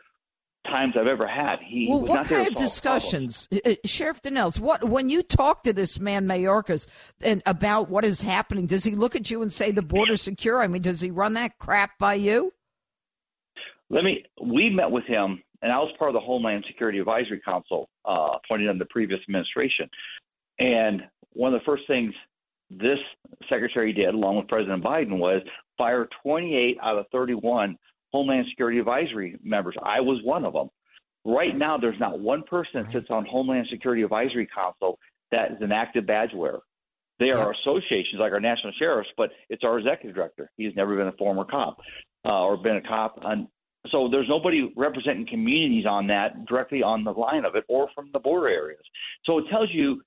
times 0.66 0.96
I've 1.00 1.08
ever 1.08 1.28
had. 1.28 1.58
He 1.66 1.88
well, 1.90 2.02
what 2.02 2.26
kind 2.26 2.48
of 2.48 2.56
discussions, 2.56 3.48
uh, 3.52 3.72
uh, 3.72 3.76
Sheriff 3.86 4.22
Dannels? 4.22 4.60
What 4.60 4.84
when 4.86 5.10
you 5.10 5.22
talk 5.22 5.64
to 5.64 5.74
this 5.74 6.00
man 6.00 6.26
Mayorkas 6.26 6.88
and 7.24 7.44
about 7.46 7.90
what 7.90 8.06
is 8.06 8.22
happening? 8.22 8.66
Does 8.66 8.84
he 8.84 8.92
look 8.92 9.16
at 9.16 9.30
you 9.30 9.42
and 9.42 9.52
say 9.52 9.72
the 9.72 9.82
border's 9.82 10.22
secure? 10.22 10.62
I 10.62 10.68
mean, 10.68 10.82
does 10.82 11.02
he 11.02 11.12
run 11.12 11.34
that 11.34 11.60
crap 11.60 11.98
by 12.00 12.16
you? 12.16 12.54
Let 13.90 14.04
me. 14.04 14.24
We 14.42 14.70
met 14.70 14.90
with 14.90 15.06
him 15.06 15.44
and 15.64 15.72
I 15.72 15.78
was 15.78 15.92
part 15.98 16.10
of 16.10 16.14
the 16.14 16.20
Homeland 16.20 16.66
Security 16.68 17.00
Advisory 17.00 17.42
Council 17.44 17.90
uh, 18.06 18.36
appointed 18.36 18.70
in 18.70 18.78
the 18.78 18.86
previous 18.86 19.22
administration. 19.28 19.90
And 20.60 21.04
one 21.32 21.54
of 21.54 21.60
the 21.62 21.66
first 21.66 21.84
things 21.88 22.14
this 22.80 23.00
secretary 23.50 23.94
did, 23.94 24.14
along 24.14 24.38
with 24.38 24.48
President 24.48 24.84
Biden, 24.84 25.18
was 25.18 25.42
fire 25.78 26.08
28 26.24 26.78
out 26.82 26.98
of 26.98 27.06
31 27.12 27.78
Homeland 28.12 28.46
Security 28.50 28.80
Advisory 28.80 29.38
members. 29.44 29.76
I 29.84 30.00
was 30.00 30.20
one 30.24 30.46
of 30.46 30.54
them. 30.54 30.70
Right 31.26 31.56
now, 31.58 31.78
there's 31.78 32.00
not 32.00 32.20
one 32.20 32.44
person 32.44 32.84
that 32.84 32.92
sits 32.92 33.08
on 33.10 33.26
Homeland 33.26 33.68
Security 33.70 34.04
Advisory 34.04 34.48
Council 34.54 35.00
that 35.32 35.52
is 35.52 35.58
an 35.62 35.72
active 35.72 36.06
badge 36.06 36.32
wearer. 36.34 36.60
They 37.20 37.30
are 37.30 37.54
associations 37.54 38.20
like 38.20 38.34
our 38.34 38.40
national 38.40 38.74
sheriffs, 38.78 39.10
but 39.16 39.30
it's 39.50 39.64
our 39.64 39.80
executive 39.80 40.16
director. 40.16 40.52
He's 40.58 40.76
never 40.76 40.96
been 40.98 41.08
a 41.08 41.14
former 41.14 41.46
cop 41.46 41.78
uh, 42.26 42.44
or 42.44 42.58
been 42.58 42.78
a 42.78 42.82
cop. 42.82 43.20
On, 43.24 43.48
so 43.90 44.10
there's 44.12 44.28
nobody 44.28 44.72
representing 44.76 45.28
communities 45.28 45.86
on 45.86 46.08
that 46.08 46.46
directly 46.48 46.84
on 46.84 47.04
the 47.04 47.12
line 47.12 47.46
of 47.46 47.56
it 47.56 47.64
or 47.70 47.88
from 47.96 48.10
the 48.14 48.20
border 48.20 48.50
areas. 48.50 48.82
So 49.26 49.38
it 49.38 49.46
tells 49.50 49.70
you 49.72 50.02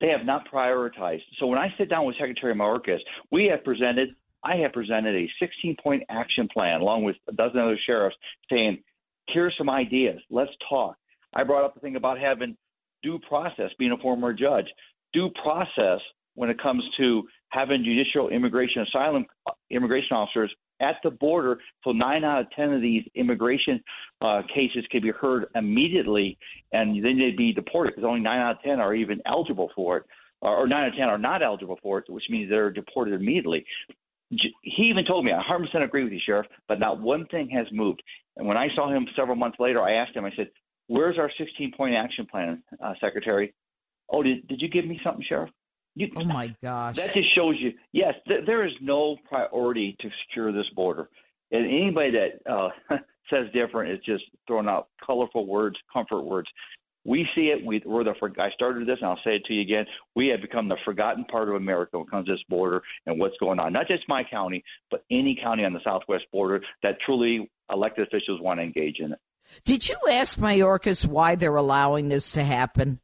they 0.00 0.08
have 0.08 0.24
not 0.24 0.50
prioritized. 0.50 1.22
So 1.38 1.46
when 1.46 1.58
I 1.58 1.72
sit 1.78 1.88
down 1.88 2.06
with 2.06 2.16
Secretary 2.16 2.54
Mayorkas, 2.54 2.98
we 3.30 3.46
have 3.46 3.64
presented, 3.64 4.10
I 4.42 4.56
have 4.56 4.72
presented 4.72 5.14
a 5.14 5.28
16 5.38 5.76
point 5.82 6.02
action 6.08 6.48
plan 6.52 6.80
along 6.80 7.04
with 7.04 7.16
a 7.28 7.32
dozen 7.32 7.60
other 7.60 7.78
sheriffs 7.86 8.16
saying, 8.50 8.82
here's 9.28 9.54
some 9.58 9.70
ideas. 9.70 10.20
Let's 10.30 10.52
talk. 10.68 10.96
I 11.34 11.44
brought 11.44 11.64
up 11.64 11.74
the 11.74 11.80
thing 11.80 11.96
about 11.96 12.18
having 12.18 12.56
due 13.02 13.18
process, 13.28 13.70
being 13.78 13.92
a 13.92 13.98
former 13.98 14.32
judge, 14.32 14.66
due 15.12 15.30
process 15.42 16.00
when 16.34 16.50
it 16.50 16.60
comes 16.60 16.82
to 16.98 17.22
having 17.50 17.84
judicial 17.84 18.28
immigration 18.28 18.82
asylum 18.82 19.26
uh, 19.46 19.52
immigration 19.70 20.16
officers 20.16 20.52
at 20.80 20.96
the 21.02 21.10
border. 21.10 21.58
So 21.84 21.92
nine 21.92 22.24
out 22.24 22.40
of 22.42 22.50
ten 22.52 22.72
of 22.72 22.82
these 22.82 23.04
immigration 23.14 23.82
uh, 24.20 24.42
cases 24.54 24.84
can 24.90 25.02
be 25.02 25.10
heard 25.10 25.46
immediately, 25.54 26.38
and 26.72 27.04
then 27.04 27.18
they'd 27.18 27.36
be 27.36 27.52
deported 27.52 27.92
because 27.94 28.06
only 28.06 28.20
nine 28.20 28.40
out 28.40 28.56
of 28.56 28.62
ten 28.62 28.80
are 28.80 28.94
even 28.94 29.20
eligible 29.26 29.70
for 29.74 29.98
it, 29.98 30.04
or 30.40 30.66
nine 30.66 30.84
out 30.84 30.88
of 30.88 30.94
ten 30.94 31.08
are 31.08 31.18
not 31.18 31.42
eligible 31.42 31.78
for 31.82 31.98
it, 31.98 32.04
which 32.08 32.24
means 32.30 32.50
they're 32.50 32.70
deported 32.70 33.14
immediately. 33.14 33.64
He 34.30 34.84
even 34.84 35.04
told 35.04 35.24
me, 35.24 35.32
I 35.32 35.42
100% 35.42 35.82
agree 35.82 36.04
with 36.04 36.12
you, 36.12 36.20
Sheriff, 36.24 36.46
but 36.68 36.78
not 36.78 37.00
one 37.00 37.26
thing 37.32 37.48
has 37.50 37.66
moved. 37.72 38.00
And 38.36 38.46
when 38.46 38.56
I 38.56 38.68
saw 38.76 38.88
him 38.88 39.04
several 39.16 39.34
months 39.34 39.58
later, 39.58 39.82
I 39.82 39.94
asked 39.94 40.14
him, 40.14 40.24
I 40.24 40.30
said, 40.36 40.50
Where's 40.86 41.18
our 41.18 41.30
16 41.38 41.72
point 41.76 41.94
action 41.94 42.26
plan, 42.26 42.62
uh, 42.82 42.94
Secretary? 43.00 43.54
Oh, 44.08 44.22
did, 44.22 44.46
did 44.48 44.60
you 44.60 44.68
give 44.68 44.86
me 44.86 45.00
something, 45.04 45.24
Sheriff? 45.28 45.50
You, 46.00 46.08
oh 46.16 46.24
my 46.24 46.54
gosh! 46.62 46.96
That 46.96 47.12
just 47.12 47.34
shows 47.34 47.56
you. 47.58 47.72
Yes, 47.92 48.14
th- 48.26 48.46
there 48.46 48.66
is 48.66 48.72
no 48.80 49.16
priority 49.28 49.96
to 50.00 50.08
secure 50.26 50.50
this 50.50 50.64
border, 50.74 51.10
and 51.52 51.66
anybody 51.66 52.12
that 52.12 52.50
uh, 52.50 52.70
says 53.30 53.48
different 53.52 53.92
is 53.92 53.98
just 54.06 54.24
throwing 54.46 54.66
out 54.66 54.88
colorful 55.04 55.46
words, 55.46 55.76
comfort 55.92 56.22
words. 56.22 56.48
We 57.04 57.28
see 57.34 57.48
it. 57.48 57.64
We, 57.64 57.82
we're 57.84 58.02
the. 58.02 58.14
I 58.38 58.50
started 58.52 58.88
this, 58.88 58.96
and 59.02 59.10
I'll 59.10 59.20
say 59.24 59.36
it 59.36 59.44
to 59.44 59.52
you 59.52 59.60
again. 59.60 59.84
We 60.16 60.28
have 60.28 60.40
become 60.40 60.68
the 60.68 60.78
forgotten 60.86 61.24
part 61.26 61.50
of 61.50 61.54
America 61.54 61.98
when 61.98 62.06
it 62.06 62.10
comes 62.10 62.26
to 62.28 62.32
this 62.32 62.42
border 62.48 62.80
and 63.04 63.18
what's 63.18 63.36
going 63.38 63.58
on. 63.58 63.74
Not 63.74 63.86
just 63.86 64.04
my 64.08 64.24
county, 64.24 64.64
but 64.90 65.04
any 65.10 65.38
county 65.42 65.66
on 65.66 65.74
the 65.74 65.80
southwest 65.84 66.24
border 66.32 66.62
that 66.82 66.96
truly 67.04 67.50
elected 67.70 68.06
officials 68.06 68.40
want 68.40 68.58
to 68.58 68.64
engage 68.64 69.00
in 69.00 69.12
it. 69.12 69.18
Did 69.64 69.86
you 69.86 69.96
ask 70.10 70.38
Mayorkas 70.38 71.06
why 71.06 71.34
they're 71.34 71.56
allowing 71.56 72.08
this 72.08 72.32
to 72.32 72.42
happen? 72.42 73.00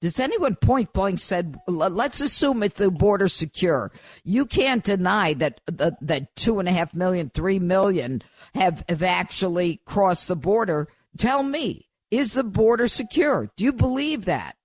Does 0.00 0.18
anyone 0.18 0.54
point 0.54 0.92
blank 0.94 1.18
said, 1.18 1.58
let's 1.66 2.22
assume 2.22 2.62
it's 2.62 2.78
the 2.78 2.90
border 2.90 3.28
secure. 3.28 3.92
You 4.24 4.46
can't 4.46 4.82
deny 4.82 5.34
that 5.34 5.60
the, 5.66 5.94
that 6.00 6.34
two 6.36 6.58
and 6.58 6.68
a 6.68 6.72
half 6.72 6.94
million, 6.94 7.30
three 7.30 7.58
million 7.58 8.22
have, 8.54 8.82
have 8.88 9.02
actually 9.02 9.82
crossed 9.84 10.28
the 10.28 10.36
border. 10.36 10.88
Tell 11.18 11.42
me, 11.42 11.88
is 12.10 12.32
the 12.32 12.44
border 12.44 12.86
secure? 12.86 13.50
Do 13.56 13.64
you 13.64 13.72
believe 13.72 14.24
that? 14.24 14.56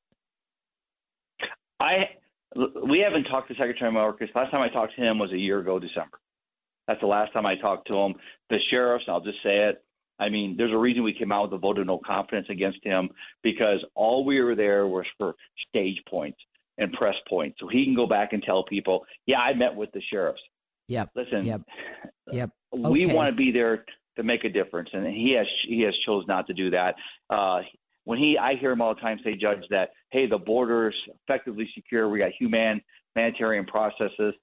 I, 1.82 2.10
we 2.56 3.00
haven't 3.00 3.26
talked 3.26 3.50
to 3.50 3.56
Secretary 3.56 3.92
Mayorkas. 3.92 4.34
Last 4.34 4.52
time 4.52 4.62
I 4.62 4.70
talked 4.70 4.96
to 4.96 5.02
him 5.02 5.20
was 5.20 5.34
a 5.34 5.38
year 5.38 5.60
ago, 5.60 5.80
December. 5.80 6.20
That's 6.88 7.02
the 7.02 7.08
last 7.08 7.34
time 7.34 7.46
I 7.46 7.56
talked 7.56 7.88
to 7.90 7.96
him. 7.96 8.16
The 8.50 8.58
sheriffs, 8.70 9.06
I'll 9.08 9.20
just 9.20 9.44
say 9.44 9.70
it, 9.70 9.84
I 10.20 10.30
mean, 10.30 10.56
there's 10.58 10.72
a 10.72 10.78
reason 10.78 11.04
we 11.04 11.14
came 11.14 11.32
out 11.32 11.52
with 11.52 11.54
a 11.54 11.58
vote 11.58 11.78
of 11.78 11.88
no 11.88 12.00
confidence 12.06 12.48
against 12.50 12.80
him 12.84 13.10
because 13.44 13.84
all 13.96 14.24
we 14.26 14.42
were 14.42 14.56
there 14.56 14.88
was 14.88 15.06
for 15.18 15.36
stage 15.70 16.02
points 16.10 16.38
and 16.78 16.92
press 16.94 17.16
points. 17.28 17.58
So 17.60 17.68
he 17.68 17.86
can 17.86 17.96
go 17.96 18.08
back 18.08 18.34
and 18.34 18.42
tell 18.42 18.64
people, 18.64 19.06
yeah, 19.26 19.40
I 19.40 19.54
met 19.54 19.76
with 19.76 19.92
the 19.92 20.02
sheriffs. 20.10 20.42
Yep. 20.88 21.10
Listen, 21.16 21.46
yep. 21.46 21.62
Yep. 22.32 22.52
We 22.72 23.08
want 23.08 23.30
to 23.30 23.36
be 23.36 23.52
there 23.52 23.86
to 24.18 24.24
make 24.24 24.44
a 24.44 24.50
difference, 24.50 24.90
and 24.94 25.06
he 25.06 25.36
has 25.38 25.48
he 25.68 25.82
has 25.82 25.94
chose 26.06 26.26
not 26.28 26.48
to 26.48 26.54
do 26.54 26.70
that. 26.72 26.96
Uh, 27.30 27.62
when 28.06 28.20
he, 28.20 28.38
I 28.38 28.56
hear 28.56 28.72
him 28.72 28.82
all 28.82 28.94
the 28.94 29.02
time 29.02 29.20
say, 29.24 29.36
Judge, 29.36 29.64
that 29.72 29.90
hey, 30.12 30.28
the 30.28 30.38
border's 30.38 30.96
effectively 31.24 31.70
secure. 31.74 32.08
We 32.10 32.20
got 32.20 32.32
human 32.38 32.82
humanitarian 33.16 33.66
processes. 33.66 34.34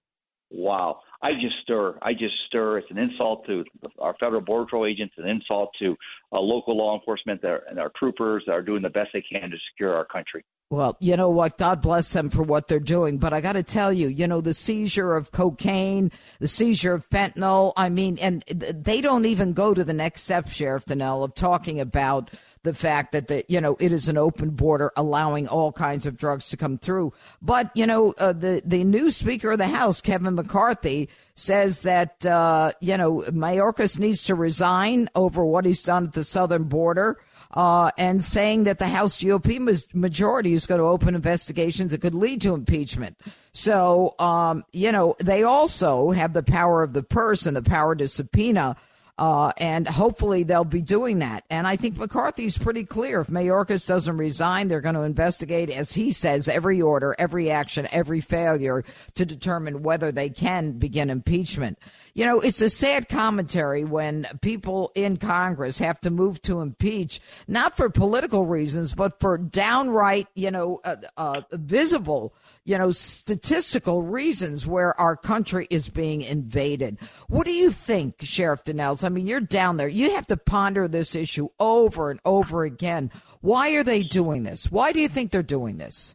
Wow. 0.50 1.00
I 1.22 1.32
just 1.34 1.54
stir. 1.62 1.98
I 2.02 2.12
just 2.12 2.34
stir. 2.48 2.78
It's 2.78 2.90
an 2.90 2.98
insult 2.98 3.46
to 3.46 3.64
our 3.98 4.14
federal 4.18 4.40
border 4.40 4.64
patrol 4.64 4.86
agents, 4.86 5.14
an 5.18 5.28
insult 5.28 5.70
to 5.78 5.96
uh, 6.32 6.40
local 6.40 6.76
law 6.76 6.98
enforcement 6.98 7.40
that 7.42 7.48
are, 7.48 7.62
and 7.70 7.78
our 7.78 7.92
troopers 7.96 8.42
that 8.46 8.52
are 8.52 8.62
doing 8.62 8.82
the 8.82 8.90
best 8.90 9.10
they 9.12 9.22
can 9.22 9.50
to 9.50 9.56
secure 9.70 9.94
our 9.94 10.04
country. 10.04 10.44
Well, 10.72 10.96
you 11.00 11.18
know 11.18 11.28
what? 11.28 11.58
God 11.58 11.82
bless 11.82 12.10
them 12.14 12.30
for 12.30 12.42
what 12.42 12.66
they're 12.66 12.80
doing. 12.80 13.18
But 13.18 13.34
I 13.34 13.42
got 13.42 13.52
to 13.52 13.62
tell 13.62 13.92
you, 13.92 14.08
you 14.08 14.26
know, 14.26 14.40
the 14.40 14.54
seizure 14.54 15.14
of 15.14 15.30
cocaine, 15.30 16.10
the 16.38 16.48
seizure 16.48 16.94
of 16.94 17.06
fentanyl. 17.10 17.74
I 17.76 17.90
mean, 17.90 18.16
and 18.16 18.40
they 18.46 19.02
don't 19.02 19.26
even 19.26 19.52
go 19.52 19.74
to 19.74 19.84
the 19.84 19.92
next 19.92 20.22
step, 20.22 20.48
Sheriff 20.48 20.86
Dannel, 20.86 21.24
of 21.24 21.34
talking 21.34 21.78
about 21.78 22.30
the 22.62 22.72
fact 22.72 23.12
that 23.12 23.28
the 23.28 23.44
you 23.48 23.60
know 23.60 23.76
it 23.80 23.92
is 23.92 24.08
an 24.08 24.16
open 24.16 24.48
border 24.50 24.92
allowing 24.96 25.46
all 25.46 25.72
kinds 25.72 26.06
of 26.06 26.16
drugs 26.16 26.48
to 26.48 26.56
come 26.56 26.78
through. 26.78 27.12
But 27.42 27.70
you 27.74 27.86
know, 27.86 28.14
uh, 28.16 28.32
the 28.32 28.62
the 28.64 28.82
new 28.82 29.10
Speaker 29.10 29.52
of 29.52 29.58
the 29.58 29.68
House, 29.68 30.00
Kevin 30.00 30.36
McCarthy, 30.36 31.10
says 31.34 31.82
that 31.82 32.24
uh, 32.24 32.72
you 32.80 32.96
know 32.96 33.24
Mayorkas 33.28 33.98
needs 33.98 34.24
to 34.24 34.34
resign 34.34 35.10
over 35.14 35.44
what 35.44 35.66
he's 35.66 35.82
done 35.82 36.04
at 36.04 36.12
the 36.14 36.24
southern 36.24 36.64
border 36.64 37.18
uh, 37.52 37.90
and 37.98 38.22
saying 38.22 38.64
that 38.64 38.78
the 38.78 38.88
House 38.88 39.18
GOP 39.18 39.94
majority 39.94 40.52
is 40.52 40.66
going 40.66 40.78
to 40.78 40.86
open 40.86 41.14
investigations 41.14 41.90
that 41.90 42.00
could 42.00 42.14
lead 42.14 42.40
to 42.42 42.54
impeachment. 42.54 43.18
So, 43.52 44.14
um, 44.18 44.64
you 44.72 44.92
know, 44.92 45.14
they 45.22 45.42
also 45.42 46.10
have 46.10 46.32
the 46.32 46.42
power 46.42 46.82
of 46.82 46.92
the 46.92 47.02
purse 47.02 47.44
and 47.44 47.56
the 47.56 47.62
power 47.62 47.94
to 47.94 48.08
subpoena 48.08 48.76
uh, 49.22 49.52
and 49.58 49.86
hopefully 49.86 50.42
they'll 50.42 50.64
be 50.64 50.82
doing 50.82 51.20
that. 51.20 51.44
And 51.48 51.64
I 51.64 51.76
think 51.76 51.96
McCarthy's 51.96 52.58
pretty 52.58 52.82
clear. 52.82 53.20
If 53.20 53.28
Mayorkas 53.28 53.86
doesn't 53.86 54.16
resign, 54.16 54.66
they're 54.66 54.80
going 54.80 54.96
to 54.96 55.02
investigate, 55.02 55.70
as 55.70 55.92
he 55.92 56.10
says, 56.10 56.48
every 56.48 56.82
order, 56.82 57.14
every 57.20 57.48
action, 57.48 57.86
every 57.92 58.20
failure 58.20 58.84
to 59.14 59.24
determine 59.24 59.84
whether 59.84 60.10
they 60.10 60.28
can 60.28 60.72
begin 60.72 61.08
impeachment. 61.08 61.78
You 62.14 62.26
know, 62.26 62.40
it's 62.40 62.60
a 62.60 62.68
sad 62.68 63.08
commentary 63.08 63.84
when 63.84 64.26
people 64.40 64.90
in 64.96 65.18
Congress 65.18 65.78
have 65.78 66.00
to 66.00 66.10
move 66.10 66.42
to 66.42 66.60
impeach, 66.60 67.20
not 67.46 67.76
for 67.76 67.88
political 67.88 68.44
reasons, 68.44 68.92
but 68.92 69.20
for 69.20 69.38
downright, 69.38 70.26
you 70.34 70.50
know, 70.50 70.80
uh, 70.82 70.96
uh, 71.16 71.42
visible, 71.52 72.34
you 72.64 72.78
know, 72.78 72.92
statistical 72.92 74.02
reasons 74.02 74.66
where 74.66 74.98
our 75.00 75.16
country 75.16 75.66
is 75.70 75.88
being 75.88 76.22
invaded. 76.22 76.98
What 77.28 77.44
do 77.44 77.52
you 77.52 77.70
think, 77.70 78.16
Sheriff 78.20 78.62
Dannels? 78.64 79.04
I 79.04 79.08
mean, 79.08 79.26
you're 79.26 79.40
down 79.40 79.76
there. 79.76 79.88
You 79.88 80.12
have 80.12 80.26
to 80.28 80.36
ponder 80.36 80.86
this 80.86 81.14
issue 81.14 81.48
over 81.58 82.10
and 82.10 82.20
over 82.24 82.64
again. 82.64 83.10
Why 83.40 83.70
are 83.70 83.82
they 83.82 84.02
doing 84.02 84.44
this? 84.44 84.70
Why 84.70 84.92
do 84.92 85.00
you 85.00 85.08
think 85.08 85.30
they're 85.30 85.42
doing 85.42 85.78
this? 85.78 86.14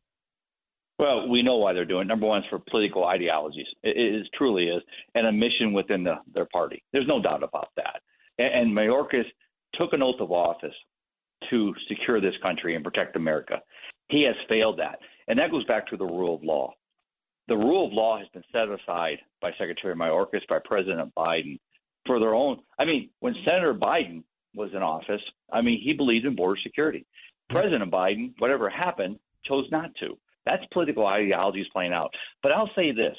Well, 1.00 1.28
we 1.28 1.44
know 1.44 1.58
why 1.58 1.74
they're 1.74 1.86
doing 1.86 2.04
it. 2.04 2.08
Number 2.08 2.26
one, 2.26 2.40
it's 2.40 2.50
for 2.50 2.60
political 2.72 3.06
ideologies. 3.06 3.68
It, 3.84 3.98
it 3.98 4.16
is, 4.16 4.28
truly 4.36 4.70
is, 4.70 4.82
and 5.16 5.28
a 5.28 5.32
mission 5.32 5.74
within 5.74 6.04
the, 6.04 6.16
their 6.34 6.46
party. 6.46 6.82
There's 6.92 7.08
no 7.08 7.22
doubt 7.22 7.44
about 7.44 7.70
that. 7.76 8.02
And, 8.40 8.54
and 8.54 8.76
Mayorkas 8.76 9.26
took 9.76 9.94
an 9.94 10.02
oath 10.02 10.20
of 10.22 10.32
office 10.32 10.74
to 11.50 11.74
secure 11.88 12.20
this 12.20 12.34
country 12.42 12.76
and 12.76 12.84
protect 12.84 13.16
America. 13.16 13.62
He 14.10 14.24
has 14.24 14.36
failed 14.50 14.80
that. 14.80 15.00
And 15.28 15.40
that 15.40 15.52
goes 15.52 15.66
back 15.66 15.88
to 15.88 15.98
the 15.98 16.06
rule 16.06 16.36
of 16.36 16.44
law. 16.44 16.74
The 17.48 17.56
rule 17.56 17.88
of 17.88 17.94
law 17.94 18.18
has 18.18 18.28
been 18.34 18.44
set 18.52 18.68
aside 18.70 19.20
by 19.42 19.52
Secretary 19.52 19.96
Mayorkas, 19.96 20.48
by 20.50 20.60
President 20.64 21.14
Biden, 21.16 21.60
for 22.06 22.20
their 22.20 22.34
own. 22.34 22.60
I 22.78 22.86
mean, 22.86 23.10
when 23.20 23.36
Senator 23.46 23.74
Biden 23.74 24.24
was 24.54 24.72
in 24.74 24.82
office, 24.82 25.22
I 25.52 25.62
mean, 25.62 25.82
he 25.82 25.94
believed 25.94 26.26
in 26.26 26.36
border 26.36 26.60
security. 26.62 27.06
President 27.50 27.92
Biden, 27.92 28.34
whatever 28.40 28.70
happened, 28.70 29.20
chose 29.46 29.66
not 29.72 29.92
to. 30.02 30.18
That's 30.46 30.64
political 30.72 31.06
ideologies 31.06 31.68
playing 31.72 31.94
out. 31.94 32.14
But 32.44 32.52
I'll 32.52 32.72
say 32.76 32.92
this 32.92 33.16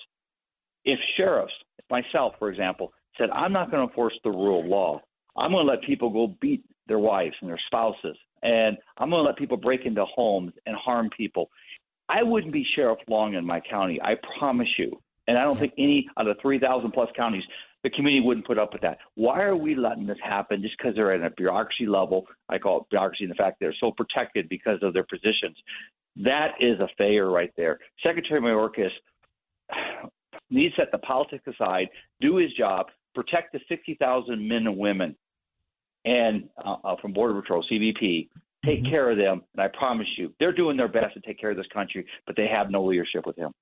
if 0.85 0.99
sheriffs, 1.17 1.53
myself, 1.91 2.35
for 2.39 2.51
example, 2.51 2.93
said, 3.17 3.31
I'm 3.31 3.53
not 3.53 3.71
going 3.71 3.83
to 3.83 3.91
enforce 3.91 4.19
the 4.25 4.31
rule 4.31 4.61
of 4.61 4.67
law, 4.67 5.01
I'm 5.37 5.53
going 5.53 5.67
to 5.67 5.71
let 5.71 5.83
people 5.83 6.11
go 6.11 6.35
beat 6.41 6.65
their 6.87 6.99
wives 6.99 7.35
and 7.41 7.51
their 7.51 7.61
spouses, 7.67 8.17
and 8.43 8.77
I'm 8.97 9.11
going 9.11 9.23
to 9.23 9.27
let 9.27 9.37
people 9.37 9.57
break 9.57 9.85
into 9.85 10.05
homes 10.07 10.53
and 10.67 10.75
harm 10.77 11.11
people. 11.17 11.51
I 12.09 12.23
wouldn't 12.23 12.53
be 12.53 12.65
sheriff 12.75 12.99
long 13.09 13.35
in 13.35 13.45
my 13.45 13.61
county. 13.61 14.01
I 14.03 14.15
promise 14.39 14.69
you. 14.79 15.01
And 15.27 15.37
I 15.37 15.43
don't 15.43 15.59
think 15.59 15.75
any 15.77 16.09
out 16.19 16.27
of 16.27 16.39
3,000 16.41 16.91
plus 16.93 17.11
counties 17.15 17.45
the 17.85 17.91
community 17.91 18.27
wouldn't 18.27 18.47
put 18.47 18.59
up 18.59 18.73
with 18.73 18.83
that. 18.83 18.99
Why 19.15 19.43
are 19.43 19.57
we 19.57 19.75
letting 19.75 20.07
this 20.07 20.19
happen 20.23 20.63
just 20.63 20.77
because 20.77 20.95
they're 20.97 21.13
at 21.13 21.25
a 21.25 21.31
bureaucracy 21.35 21.87
level? 21.87 22.27
I 22.49 22.59
call 22.59 22.81
it 22.81 22.91
bureaucracy 22.91 23.25
in 23.25 23.31
the 23.31 23.37
fact 23.37 23.59
they're 23.61 23.75
so 23.79 23.93
protected 23.93 24.49
because 24.49 24.79
of 24.83 24.93
their 24.93 25.05
positions. 25.05 25.57
That 26.17 26.53
is 26.61 26.81
a 26.81 26.89
failure 26.99 27.31
right 27.31 27.53
there. 27.57 27.79
Secretary 28.03 28.41
Mayorkas 28.41 28.91
needs 30.51 30.75
to 30.75 30.83
set 30.83 30.91
the 30.91 30.99
politics 30.99 31.45
aside, 31.47 31.89
do 32.21 32.37
his 32.37 32.53
job, 32.55 32.87
protect 33.15 33.53
the 33.53 33.61
60,000 33.69 34.49
men 34.49 34.67
and 34.67 34.77
women 34.77 35.15
and 36.05 36.49
uh, 36.65 36.77
uh, 36.83 36.97
from 37.01 37.13
Border 37.13 37.41
Patrol, 37.41 37.65
CBP, 37.71 38.29
take 38.65 38.83
mm-hmm. 38.83 38.91
care 38.91 39.11
of 39.11 39.19
them. 39.19 39.43
And 39.55 39.63
I 39.63 39.69
promise 39.77 40.07
you, 40.17 40.33
they're 40.41 40.53
doing 40.53 40.77
their 40.77 40.89
best 40.89 41.15
to 41.15 41.21
take 41.21 41.41
care 41.41 41.51
of 41.51 41.57
this 41.57 41.67
country, 41.73 42.07
but 42.27 42.37
they 42.37 42.47
have 42.47 42.71
no 42.71 42.85
leadership 42.85 43.27
with 43.27 43.37
him. 43.37 43.53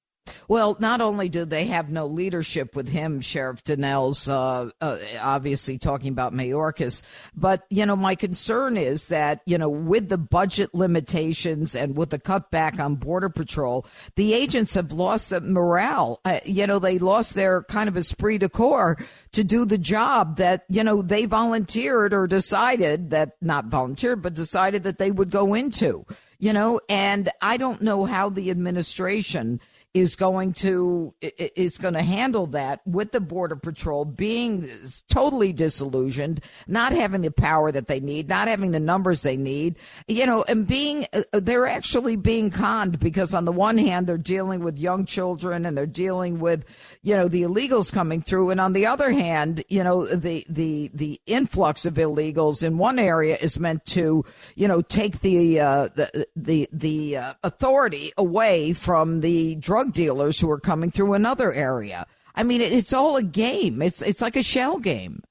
Well, 0.49 0.77
not 0.81 1.01
only 1.01 1.29
do 1.29 1.45
they 1.45 1.67
have 1.67 1.91
no 1.91 2.07
leadership 2.07 2.75
with 2.75 2.89
him, 2.89 3.21
Sheriff 3.21 3.63
Dannels, 3.65 4.29
uh, 4.29 4.71
uh, 4.81 4.99
obviously 5.21 5.79
talking 5.79 6.09
about 6.09 6.33
Mayorkas, 6.33 7.03
but, 7.35 7.65
you 7.71 7.87
know, 7.87 7.97
my 7.97 8.15
concern 8.15 8.77
is 8.77 9.07
that, 9.07 9.41
you 9.47 9.59
know, 9.59 9.69
with 9.69 10.09
the 10.09 10.19
budget 10.19 10.75
limitations 10.75 11.75
and 11.75 11.97
with 11.97 12.11
the 12.11 12.19
cutback 12.19 12.79
on 12.81 12.97
Border 12.97 13.29
Patrol, 13.29 13.87
the 14.17 14.35
agents 14.35 14.75
have 14.75 14.93
lost 14.93 15.31
the 15.31 15.41
morale. 15.41 16.21
Uh, 16.25 16.41
you 16.45 16.67
know, 16.67 16.79
they 16.79 16.99
lost 16.99 17.35
their 17.35 17.63
kind 17.65 17.89
of 17.89 17.97
esprit 17.97 18.39
de 18.39 18.49
corps 18.49 18.97
to 19.33 19.45
do 19.45 19.65
the 19.65 19.79
job 19.79 20.37
that, 20.37 20.65
you 20.69 20.83
know, 20.83 21.03
they 21.03 21.25
volunteered 21.25 22.13
or 22.13 22.27
decided 22.27 23.11
that, 23.11 23.37
not 23.41 23.67
volunteered, 23.67 24.23
but 24.23 24.35
decided 24.35 24.83
that 24.85 24.99
they 24.99 25.11
would 25.11 25.31
go 25.31 25.55
into, 25.55 26.05
you 26.39 26.53
know, 26.53 26.81
and 26.89 27.29
I 27.41 27.57
don't 27.57 27.83
know 27.83 28.05
how 28.05 28.29
the 28.29 28.51
administration– 28.51 29.61
is 29.97 30.15
going 30.15 30.53
to 30.53 31.11
is 31.21 31.79
going 31.79 31.95
to 31.95 32.03
handle 32.03 32.47
that 32.47 32.87
with 32.87 33.13
the 33.13 33.21
border 33.21 33.57
patrol 33.57 34.05
being 34.05 34.69
totally 35.09 35.55
disillusioned 35.55 36.39
not 36.67 36.93
having 36.93 37.23
the 37.23 37.31
power 37.31 37.73
that 37.73 37.89
they 37.89 37.99
need 37.99 38.29
not 38.29 38.47
having 38.47 38.73
the 38.73 38.81
numbers 38.81 39.23
they 39.23 39.39
need 39.39 39.75
you 40.07 40.27
know 40.27 40.45
and 40.49 40.67
being 40.67 41.07
uh, 41.15 41.23
they're 41.33 41.67
actually 41.67 42.15
being 42.15 42.51
conned 42.51 42.99
because 42.99 43.33
on 43.33 43.47
the 43.47 43.53
one 43.53 43.79
hand 43.79 44.07
they're 44.07 44.19
dealing 44.19 44.63
with 44.63 44.79
young 44.79 45.07
children 45.07 45.65
and 45.65 45.79
they're 45.79 45.87
dealing 45.87 46.41
with 46.41 46.67
you 47.01 47.17
know 47.17 47.27
the 47.27 47.43
illegals 47.43 47.93
coming 47.93 48.21
through. 48.21 48.51
And 48.51 48.61
on 48.61 48.75
the 48.75 48.85
other 48.85 49.11
hand 49.13 49.65
you 49.69 49.83
know 49.83 50.05
the 50.05 50.45
the 50.47 50.91
the 50.93 51.19
influx 51.27 51.87
of 51.87 51.95
illegals 51.95 52.63
in 52.63 52.77
one 52.77 52.99
area 52.99 53.39
is 53.41 53.59
meant 53.59 53.87
to 53.87 54.25
you 54.57 54.69
know 54.69 54.83
take 54.83 55.21
the 55.21 55.59
uh, 55.59 55.89
the 55.95 56.27
the 56.37 56.69
the 56.71 57.17
uh, 57.17 57.35
authority 57.43 58.13
away 58.19 58.75
from 58.75 59.21
the 59.21 59.55
drug 59.57 59.86
drug 59.87 59.95
dealers 59.95 60.41
who 60.41 60.51
are 60.51 60.61
coming 60.61 60.91
through 60.91 61.15
another 61.15 61.53
area. 61.53 62.07
I 62.35 62.43
mean, 62.43 62.61
it's 62.61 62.93
all 62.93 63.17
a 63.17 63.23
game. 63.23 63.81
It's 63.81 64.03
it's 64.03 64.21
like 64.21 64.37
a 64.37 64.43
shell 64.43 64.79
game. 64.79 65.23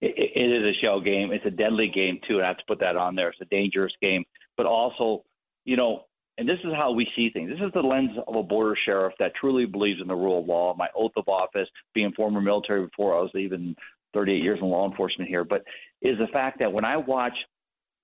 It, 0.00 0.14
it 0.16 0.50
is 0.52 0.76
a 0.76 0.80
shell 0.80 1.00
game. 1.00 1.32
It's 1.32 1.46
a 1.46 1.50
deadly 1.50 1.90
game 1.92 2.20
too, 2.26 2.42
I 2.42 2.46
have 2.46 2.58
to 2.58 2.64
put 2.68 2.80
that 2.80 2.96
on 2.96 3.14
there. 3.14 3.30
It's 3.30 3.40
a 3.40 3.46
dangerous 3.46 3.92
game, 4.00 4.24
but 4.56 4.66
also, 4.66 5.24
you 5.64 5.76
know, 5.76 6.04
and 6.36 6.48
this 6.48 6.58
is 6.64 6.72
how 6.76 6.92
we 6.92 7.06
see 7.16 7.30
things. 7.30 7.50
This 7.50 7.64
is 7.64 7.72
the 7.74 7.80
lens 7.80 8.10
of 8.26 8.34
a 8.34 8.42
border 8.42 8.76
sheriff 8.84 9.14
that 9.18 9.32
truly 9.40 9.66
believes 9.66 10.00
in 10.00 10.08
the 10.08 10.14
rule 10.14 10.40
of 10.40 10.46
law. 10.46 10.74
My 10.76 10.88
oath 10.96 11.12
of 11.16 11.28
office, 11.28 11.68
being 11.94 12.12
former 12.12 12.40
military 12.40 12.84
before 12.86 13.16
I 13.16 13.22
was 13.22 13.30
even 13.34 13.74
38 14.14 14.42
years 14.42 14.58
in 14.60 14.68
law 14.68 14.88
enforcement 14.88 15.28
here, 15.28 15.44
but 15.44 15.62
is 16.02 16.18
the 16.18 16.26
fact 16.32 16.58
that 16.58 16.72
when 16.72 16.84
I 16.84 16.96
watch 16.96 17.34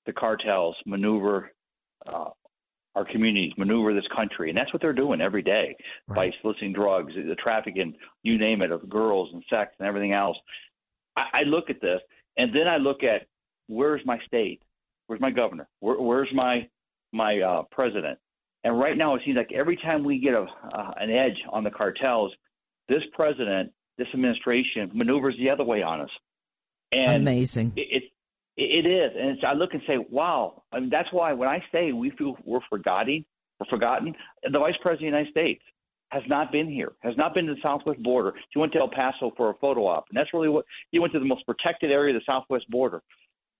the 0.06 0.12
cartels 0.12 0.76
maneuver 0.86 1.52
uh, 2.06 2.30
our 2.94 3.04
communities, 3.04 3.52
maneuver 3.56 3.94
this 3.94 4.04
country, 4.14 4.48
and 4.48 4.58
that's 4.58 4.72
what 4.72 4.82
they're 4.82 4.92
doing 4.92 5.20
every 5.20 5.42
day 5.42 5.76
right. 6.08 6.16
by 6.16 6.36
soliciting 6.40 6.72
drugs, 6.72 7.12
the 7.14 7.36
trafficking, 7.36 7.94
you 8.22 8.36
name 8.38 8.62
it, 8.62 8.72
of 8.72 8.88
girls 8.88 9.30
and 9.32 9.42
sex 9.48 9.72
and 9.78 9.86
everything 9.86 10.12
else. 10.12 10.36
I, 11.16 11.40
I 11.40 11.42
look 11.44 11.70
at 11.70 11.80
this, 11.80 12.00
and 12.36 12.54
then 12.54 12.66
I 12.66 12.78
look 12.78 13.02
at 13.02 13.26
where's 13.68 14.00
my 14.04 14.18
state, 14.26 14.62
where's 15.06 15.20
my 15.20 15.30
governor, 15.30 15.68
Where, 15.80 16.00
where's 16.00 16.30
my 16.34 16.68
my 17.12 17.40
uh, 17.40 17.62
president, 17.72 18.18
and 18.64 18.78
right 18.78 18.96
now 18.96 19.14
it 19.14 19.22
seems 19.24 19.36
like 19.36 19.52
every 19.52 19.76
time 19.76 20.04
we 20.04 20.18
get 20.18 20.34
a 20.34 20.42
uh, 20.42 20.90
an 20.96 21.10
edge 21.10 21.38
on 21.50 21.64
the 21.64 21.70
cartels, 21.70 22.32
this 22.88 23.02
president, 23.12 23.72
this 23.98 24.08
administration 24.14 24.90
maneuvers 24.94 25.36
the 25.38 25.50
other 25.50 25.64
way 25.64 25.82
on 25.82 26.00
us. 26.00 26.10
And 26.92 27.22
Amazing. 27.22 27.72
It, 27.76 27.86
it's 27.90 28.06
it 28.56 28.86
is, 28.86 29.12
and 29.18 29.38
I 29.44 29.54
look 29.54 29.72
and 29.72 29.82
say, 29.86 29.98
"Wow!" 30.10 30.62
I 30.72 30.80
mean, 30.80 30.90
that's 30.90 31.08
why 31.12 31.32
when 31.32 31.48
I 31.48 31.62
say 31.72 31.92
we 31.92 32.10
feel 32.10 32.36
we're 32.44 32.60
forgotten, 32.68 33.24
we're 33.58 33.66
forgotten. 33.70 34.14
The 34.42 34.58
Vice 34.58 34.74
President 34.82 34.92
of 34.92 35.12
the 35.12 35.18
United 35.18 35.30
States 35.30 35.62
has 36.10 36.22
not 36.28 36.50
been 36.50 36.68
here, 36.68 36.92
has 37.00 37.16
not 37.16 37.34
been 37.34 37.46
to 37.46 37.54
the 37.54 37.60
Southwest 37.62 38.02
border. 38.02 38.32
He 38.52 38.58
went 38.58 38.72
to 38.72 38.80
El 38.80 38.88
Paso 38.88 39.32
for 39.36 39.50
a 39.50 39.54
photo 39.54 39.86
op, 39.86 40.06
and 40.10 40.16
that's 40.16 40.32
really 40.34 40.48
what 40.48 40.64
he 40.90 40.98
went 40.98 41.12
to 41.12 41.18
the 41.18 41.24
most 41.24 41.46
protected 41.46 41.90
area 41.90 42.14
of 42.14 42.20
the 42.20 42.24
Southwest 42.32 42.68
border. 42.68 43.02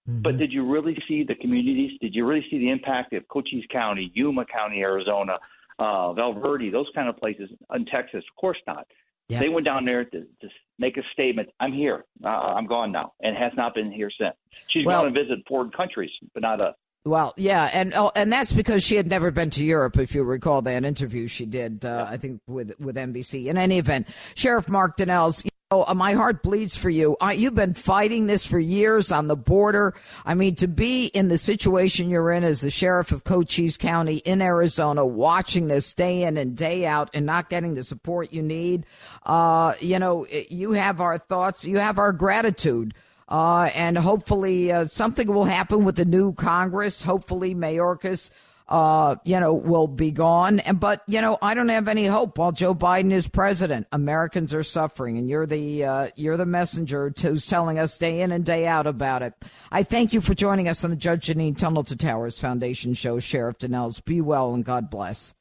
Mm-hmm. 0.09 0.23
But 0.23 0.39
did 0.39 0.53
you 0.53 0.71
really 0.71 0.97
see 1.07 1.25
the 1.25 1.37
communities? 1.37 1.93
Did 2.01 2.15
you 2.15 2.27
really 2.27 2.45
see 2.51 2.59
the 2.59 2.71
impact 2.71 3.13
of 3.13 3.27
Cochise 3.29 3.65
County, 3.71 4.11
Yuma 4.15 4.45
County, 4.47 4.81
Arizona, 4.81 5.39
uh, 5.79 6.13
Val 6.13 6.33
Verde, 6.35 6.71
those 6.71 6.89
kind 6.95 7.09
of 7.09 7.17
places 7.17 7.51
in 7.75 7.85
Texas? 7.87 8.25
Of 8.29 8.41
course 8.41 8.59
not. 8.67 8.87
Yep. 9.31 9.41
They 9.41 9.49
went 9.49 9.65
down 9.65 9.85
there 9.85 10.05
to, 10.05 10.21
to 10.21 10.49
make 10.79 10.97
a 10.97 11.03
statement. 11.13 11.51
I'm 11.61 11.73
here. 11.73 12.05
Uh, 12.25 12.29
I'm 12.29 12.67
gone 12.67 12.91
now, 12.91 13.13
and 13.21 13.37
has 13.37 13.53
not 13.57 13.75
been 13.75 13.93
here 13.93 14.11
since. 14.19 14.35
She's 14.71 14.85
well, 14.85 15.05
gone 15.05 15.13
to 15.13 15.23
visit 15.23 15.39
foreign 15.47 15.71
countries, 15.71 16.11
but 16.35 16.43
not 16.43 16.61
us. 16.61 16.75
Well, 17.05 17.33
yeah, 17.37 17.71
and 17.73 17.95
oh, 17.95 18.11
and 18.15 18.31
that's 18.31 18.53
because 18.53 18.83
she 18.83 18.97
had 18.97 19.07
never 19.07 19.31
been 19.31 19.49
to 19.51 19.65
Europe. 19.65 19.97
If 19.99 20.15
you 20.15 20.23
recall 20.23 20.63
that 20.63 20.85
interview 20.85 21.29
she 21.29 21.47
did, 21.47 21.85
uh, 21.85 21.89
yeah. 21.89 22.13
I 22.13 22.17
think 22.19 22.43
with 22.47 22.75
with 22.79 22.97
NBC. 22.97 23.47
In 23.47 23.57
any 23.57 23.79
event, 23.79 24.09
Sheriff 24.35 24.69
Mark 24.69 24.99
Dannels, 24.99 25.49
Oh, 25.73 25.85
uh, 25.87 25.95
my 25.95 26.15
heart 26.15 26.43
bleeds 26.43 26.75
for 26.75 26.91
you. 26.91 27.17
You've 27.33 27.55
been 27.55 27.75
fighting 27.75 28.27
this 28.27 28.45
for 28.45 28.59
years 28.59 29.13
on 29.13 29.29
the 29.29 29.37
border. 29.37 29.95
I 30.27 30.35
mean, 30.35 30.57
to 30.57 30.67
be 30.67 31.07
in 31.07 31.29
the 31.29 31.39
situation 31.39 32.11
you're 32.11 32.33
in 32.33 32.43
as 32.43 32.63
the 32.63 32.71
sheriff 32.71 33.13
of 33.13 33.23
Cochise 33.23 33.77
County 33.77 34.17
in 34.17 34.43
Arizona, 34.43 35.07
watching 35.07 35.69
this 35.69 35.95
day 35.95 36.25
in 36.25 36.39
and 36.39 36.57
day 36.57 36.87
out 36.87 37.11
and 37.15 37.25
not 37.25 37.51
getting 37.51 37.75
the 37.75 37.85
support 37.85 38.33
you 38.33 38.43
need, 38.43 38.85
uh, 39.27 39.75
you 39.79 40.01
know, 40.01 40.27
you 40.49 40.73
have 40.73 41.01
our 41.01 41.19
thoughts, 41.19 41.65
you 41.65 41.79
have 41.79 42.01
our 42.01 42.13
gratitude. 42.13 42.93
Uh, 43.29 43.71
and 43.77 43.97
hopefully 43.97 44.73
uh, 44.73 44.87
something 44.87 45.33
will 45.33 45.45
happen 45.45 45.85
with 45.85 45.95
the 45.95 46.05
new 46.05 46.33
Congress. 46.33 47.05
Hopefully, 47.05 47.55
Mayorkas 47.55 48.31
uh, 48.71 49.17
you 49.25 49.41
know, 49.41 49.53
will 49.53 49.89
be 49.89 50.13
gone. 50.13 50.61
And 50.61 50.79
but 50.79 51.03
you 51.07 51.21
know, 51.21 51.39
I 51.43 51.55
don't 51.55 51.69
have 51.69 51.89
any 51.89 52.07
hope 52.07 52.39
while 52.39 52.53
Joe 52.53 52.75
Biden 52.75 53.11
is 53.13 53.27
president. 53.27 53.89
Americans 53.93 54.55
are 54.55 54.63
suffering, 54.63 55.19
and 55.19 55.29
you're 55.29 55.47
the 55.47 55.85
uh, 55.85 56.09
you're 56.17 56.37
the 56.37 56.47
messenger 56.47 57.13
who's 57.21 57.47
telling 57.47 57.79
us 57.79 57.99
day 57.99 58.21
in 58.21 58.31
and 58.33 58.45
day 58.45 58.67
out 58.67 58.87
about 58.87 59.23
it. 59.23 59.35
I 59.73 59.83
thank 59.83 60.13
you 60.13 60.21
for 60.21 60.35
joining 60.35 60.69
us 60.69 60.85
on 60.85 60.91
the 60.91 60.97
Judge 60.97 61.27
Jeanine 61.27 61.57
Tunnel 61.57 61.83
to 61.85 61.97
Towers 61.97 62.39
Foundation 62.39 62.95
show, 62.95 63.19
Sheriff 63.19 63.59
Dannels. 63.59 64.05
Be 64.05 64.21
well 64.21 64.55
and 64.55 64.65
God 64.65 64.91
bless. 64.91 65.35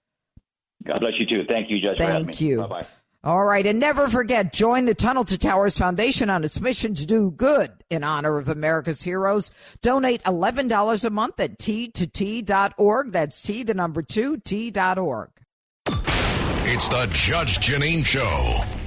God 0.86 1.00
bless 1.00 1.14
you 1.20 1.26
too. 1.26 1.44
Thank 1.48 1.70
you, 1.70 1.80
Judge. 1.80 1.98
Thank 1.98 2.42
you. 2.42 2.62
Bye 2.62 2.68
bye. 2.68 2.88
All 3.24 3.44
right. 3.44 3.66
And 3.66 3.80
never 3.80 4.08
forget, 4.08 4.54
join 4.54 4.86
the 4.86 4.94
Tunnel 4.94 5.26
to 5.26 5.38
Towers 5.38 5.78
Foundation 5.78 6.30
on 6.30 6.44
its 6.44 6.62
mission 6.62 6.96
to 6.96 7.06
do 7.06 7.32
good 7.32 7.72
in 7.90 8.04
honor 8.04 8.38
of 8.38 8.48
America's 8.48 9.02
heroes. 9.02 9.52
Donate 9.82 10.24
$11 10.24 11.06
a 11.06 11.10
month 11.10 11.40
at 11.40 11.58
t2t.org. 11.58 13.12
That's 13.12 13.42
T, 13.42 13.64
the 13.64 13.74
number 13.74 14.02
two, 14.02 14.38
T.org. 14.38 15.32
It's 16.72 16.88
the 16.88 17.10
Judge 17.12 17.58
Jeanine 17.58 18.06
Show. 18.06 18.79